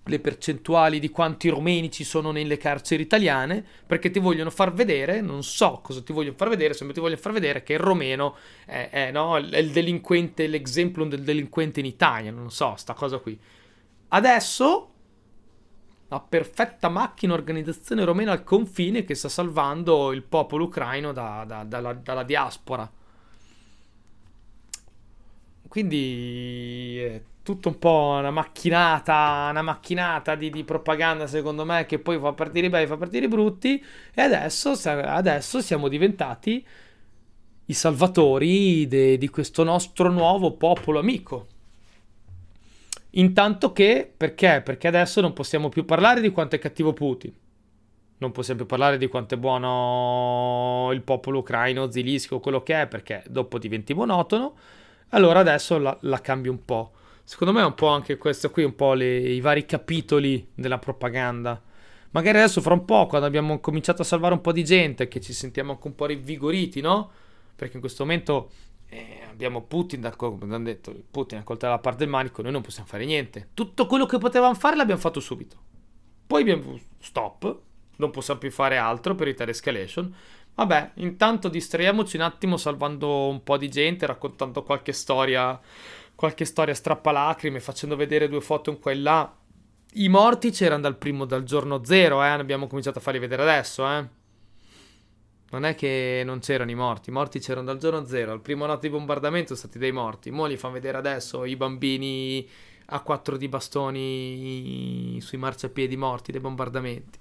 [0.07, 5.21] le percentuali di quanti romeni ci sono nelle carceri italiane, perché ti vogliono far vedere,
[5.21, 8.37] non so cosa ti vogliono far vedere, sembra ti vogliono far vedere che il romeno
[8.65, 13.19] è, è, no, è il delinquente, l'esempio del delinquente in Italia, non so, sta cosa
[13.19, 13.39] qui.
[14.09, 14.91] Adesso
[16.09, 21.65] la perfetta macchina organizzazione romena al confine che sta salvando il popolo ucraino da- da-
[21.65, 22.89] dalla, dalla diaspora.
[25.69, 32.01] Quindi è tutto un po' una macchinata, una macchinata di, di propaganda secondo me che
[32.01, 36.67] poi fa partire i belli, fa partire i brutti e adesso, adesso siamo diventati
[37.67, 41.47] i salvatori de- di questo nostro nuovo popolo amico.
[43.11, 44.61] Intanto che, perché?
[44.65, 47.33] Perché adesso non possiamo più parlare di quanto è cattivo Putin.
[48.19, 52.83] Non possiamo più parlare di quanto è buono il popolo ucraino, Zelensky o quello che
[52.83, 54.55] è, perché dopo diventi monotono.
[55.11, 56.93] Allora adesso la, la cambi un po'.
[57.25, 60.79] Secondo me è un po' anche questo qui, un po' le- i vari capitoli della
[60.79, 61.61] propaganda.
[62.11, 65.21] Magari adesso fra un po', quando abbiamo cominciato a salvare un po' di gente, che
[65.21, 67.11] ci sentiamo anche un po' rinvigoriti, no?
[67.55, 68.51] Perché in questo momento
[68.89, 72.63] eh, abbiamo Putin, come abbiamo detto, Putin ha coltello la parte del manico, noi non
[72.63, 73.49] possiamo fare niente.
[73.55, 75.57] Tutto quello che potevamo fare l'abbiamo fatto subito.
[76.27, 77.61] Poi abbiamo stop,
[77.97, 80.15] non possiamo più fare altro per evitare escalation.
[80.57, 85.61] Vabbè, intanto distraiamoci un attimo salvando un po' di gente, raccontando qualche storia,
[86.15, 89.37] qualche storia strappalacrime, facendo vedere due foto in qua e là.
[89.93, 93.87] I morti c'erano dal primo, dal giorno zero, eh, abbiamo cominciato a farli vedere adesso,
[93.87, 94.09] eh.
[95.51, 98.33] Non è che non c'erano i morti, i morti c'erano dal giorno zero.
[98.33, 100.31] Al primo notte di bombardamento sono stati dei morti.
[100.31, 102.49] Mo li fanno vedere adesso i bambini
[102.87, 107.19] a quattro di bastoni sui marciapiedi morti dai bombardamenti.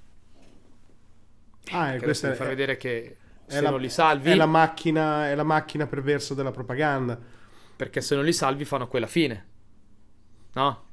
[1.71, 3.17] Ah, e devi è, far vedere che
[3.47, 7.17] se la, non li salvi, è la macchina, è la macchina perversa della propaganda.
[7.75, 9.45] perché se non li salvi fanno quella fine.
[10.53, 10.83] No?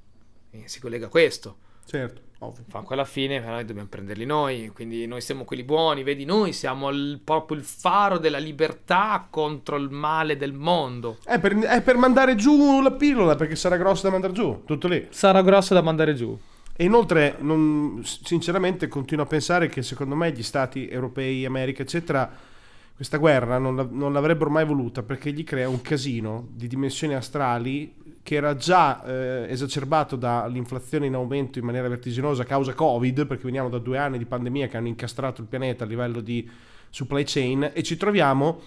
[0.51, 1.57] E si collega a questo.
[1.85, 2.65] Certo, ovvio.
[2.69, 4.69] Fanno quella fine, però noi dobbiamo prenderli noi.
[4.75, 9.77] Quindi noi siamo quelli buoni, vedi, noi siamo il- proprio il faro della libertà contro
[9.77, 11.19] il male del mondo.
[11.25, 14.89] È per, è per mandare giù la pillola perché sarà grossa da mandare giù, tutto
[14.89, 15.07] lì.
[15.11, 16.37] Sarà grosso da mandare giù.
[16.75, 22.31] E inoltre, non- sinceramente, continuo a pensare che secondo me gli stati europei, America, eccetera,
[22.95, 27.15] questa guerra non, la- non l'avrebbero mai voluta perché gli crea un casino di dimensioni
[27.15, 33.27] astrali che era già eh, esacerbato dall'inflazione in aumento in maniera vertiginosa a causa Covid,
[33.27, 36.49] perché veniamo da due anni di pandemia che hanno incastrato il pianeta a livello di
[36.89, 38.61] supply chain e ci troviamo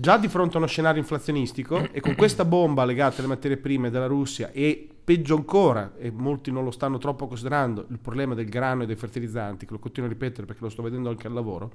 [0.00, 3.90] già di fronte a uno scenario inflazionistico e con questa bomba legata alle materie prime
[3.90, 8.48] della Russia e peggio ancora, e molti non lo stanno troppo considerando, il problema del
[8.48, 11.32] grano e dei fertilizzanti, che lo continuo a ripetere perché lo sto vedendo anche al
[11.34, 11.72] lavoro,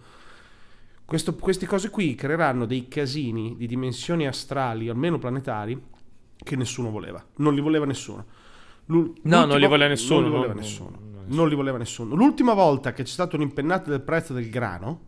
[1.06, 5.80] Questo- queste cose qui creeranno dei casini di dimensioni astrali, almeno planetari,
[6.36, 7.24] che nessuno voleva.
[7.38, 8.26] Non li voleva nessuno.
[8.88, 10.90] L'ul- No, non li voleva nessuno, Non li voleva no, nessuno.
[11.00, 12.16] no, no, Non li voleva nessuno.
[12.16, 15.00] L'ultima volta che c'è stata un'impennata del prezzo del grano,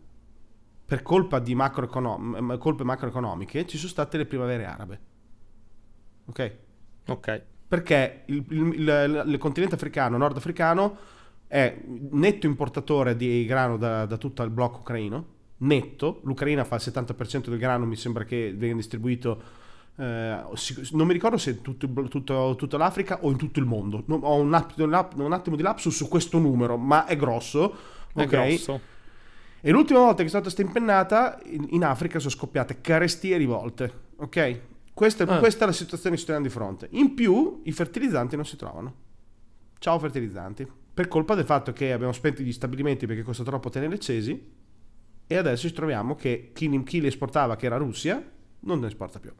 [0.88, 5.00] per colpa di macroeconom- colpe macroeconomiche, ci sono state le primavere arabe.
[6.26, 6.56] Ok?
[7.08, 7.42] Ok.
[7.68, 10.96] perché il, il- il- il continente africano, nordafricano,
[11.46, 11.76] è
[12.12, 15.26] netto importatore di grano da, da tutto il blocco ucraino,
[15.58, 19.42] netto, l'Ucraina fa il 70% del grano, mi sembra che venga distribuito,
[19.96, 20.42] eh,
[20.92, 24.34] non mi ricordo se in tutto, tutto- tutta l'Africa o in tutto il mondo, ho
[24.40, 27.74] un, attimo di lap- un attimo di lapsus su questo numero, ma è grosso.
[28.14, 28.26] È ok?
[28.26, 28.80] grosso.
[29.60, 33.38] E l'ultima volta che è stata questa impennata, in, in Africa sono scoppiate carestie e
[33.38, 33.92] rivolte.
[34.16, 34.60] Ok?
[34.94, 35.38] Questa, Ah.
[35.38, 36.88] questa è la situazione che ci troviamo di fronte.
[36.92, 38.94] In più, i fertilizzanti non si trovano.
[39.78, 40.66] Ciao fertilizzanti.
[40.94, 44.56] Per colpa del fatto che abbiamo spento gli stabilimenti perché costa troppo tenere accesi.
[45.30, 48.20] E adesso ci troviamo che chi, chi li esportava, che era Russia,
[48.60, 49.30] non ne esporta più.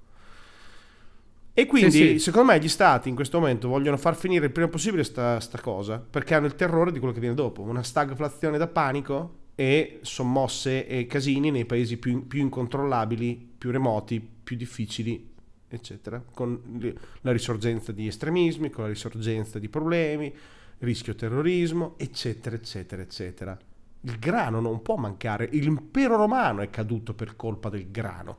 [1.54, 2.18] E quindi, Sì, sì.
[2.20, 5.60] secondo me, gli stati in questo momento vogliono far finire il prima possibile sta, sta
[5.60, 7.62] cosa perché hanno il terrore di quello che viene dopo.
[7.62, 14.20] Una stagflazione da panico e sommosse e casini nei paesi più, più incontrollabili, più remoti,
[14.20, 15.34] più difficili,
[15.66, 16.22] eccetera.
[16.32, 20.32] Con la risorgenza di estremismi, con la risorgenza di problemi,
[20.78, 23.58] rischio terrorismo, eccetera, eccetera, eccetera.
[24.02, 25.48] Il grano non può mancare.
[25.50, 28.38] L'impero romano è caduto per colpa del grano.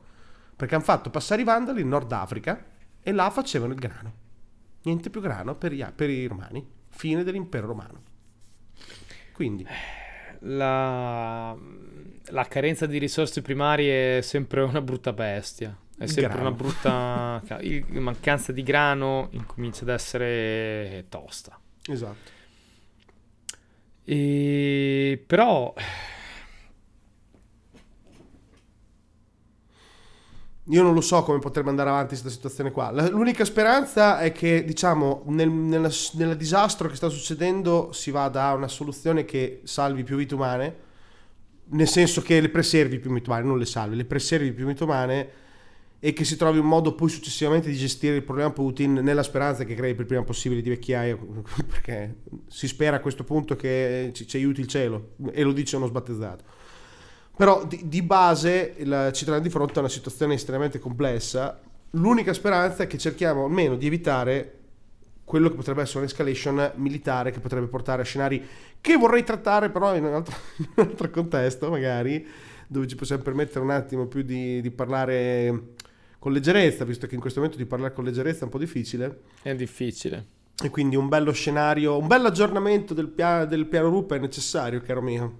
[0.56, 2.64] Perché hanno fatto passare i vandali in Nord Africa
[2.98, 4.14] e là facevano il grano.
[4.84, 6.66] Niente più grano per, gli- per i romani.
[6.88, 8.02] Fine dell'impero romano.
[9.34, 9.66] Quindi,
[10.40, 11.56] La...
[12.26, 15.76] la carenza di risorse primarie è sempre una brutta bestia.
[15.96, 16.48] È sempre grano.
[16.48, 17.42] una brutta...
[17.60, 21.58] il- mancanza di grano incomincia ad essere tosta.
[21.86, 22.38] esatto.
[24.04, 25.22] E...
[25.26, 25.74] Però...
[30.70, 32.92] Io non lo so come potrebbe andare avanti questa situazione qua.
[33.08, 38.54] L'unica speranza è che, diciamo, nel, nella- nel disastro che sta succedendo si vada a
[38.54, 40.76] una soluzione che salvi più vite umane,
[41.70, 44.84] nel senso che le preservi più vite umane, non le salvi, le preservi più vite
[44.84, 45.28] umane
[45.98, 49.64] e che si trovi un modo poi successivamente di gestire il problema Putin nella speranza
[49.64, 51.16] che crei per il prima possibile di vecchiaia,
[51.66, 55.74] perché si spera a questo punto che ci, ci aiuti il cielo, e lo dice
[55.74, 56.59] uno sbattezzato.
[57.36, 61.58] Però di, di base il- ci troviamo di fronte a una situazione estremamente complessa.
[61.92, 64.54] L'unica speranza è che cerchiamo almeno di evitare
[65.24, 68.44] quello che potrebbe essere un'escalation militare che potrebbe portare a scenari
[68.80, 72.26] che vorrei trattare però in un altro, in un altro contesto magari,
[72.66, 75.74] dove ci possiamo permettere un attimo più di, di parlare
[76.18, 79.20] con leggerezza, visto che in questo momento di parlare con leggerezza è un po' difficile.
[79.42, 80.26] È difficile.
[80.62, 84.80] E quindi un bello scenario, un bello aggiornamento del, pia- del piano RUP è necessario,
[84.82, 85.38] caro mio.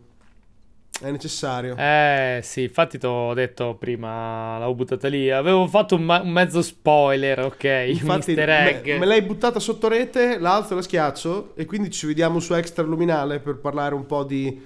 [1.00, 1.76] È necessario.
[1.78, 5.30] Eh sì, infatti ti ho detto prima, l'avevo buttata lì.
[5.30, 7.64] Avevo fatto un, ma- un mezzo spoiler, ok?
[7.88, 12.38] Infatti, me, me l'hai buttata sotto rete, l'alzo e la schiaccio e quindi ci vediamo
[12.38, 14.60] su Extra Luminale per parlare un po' di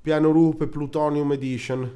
[0.00, 1.90] piano RUP e Plutonium Edition.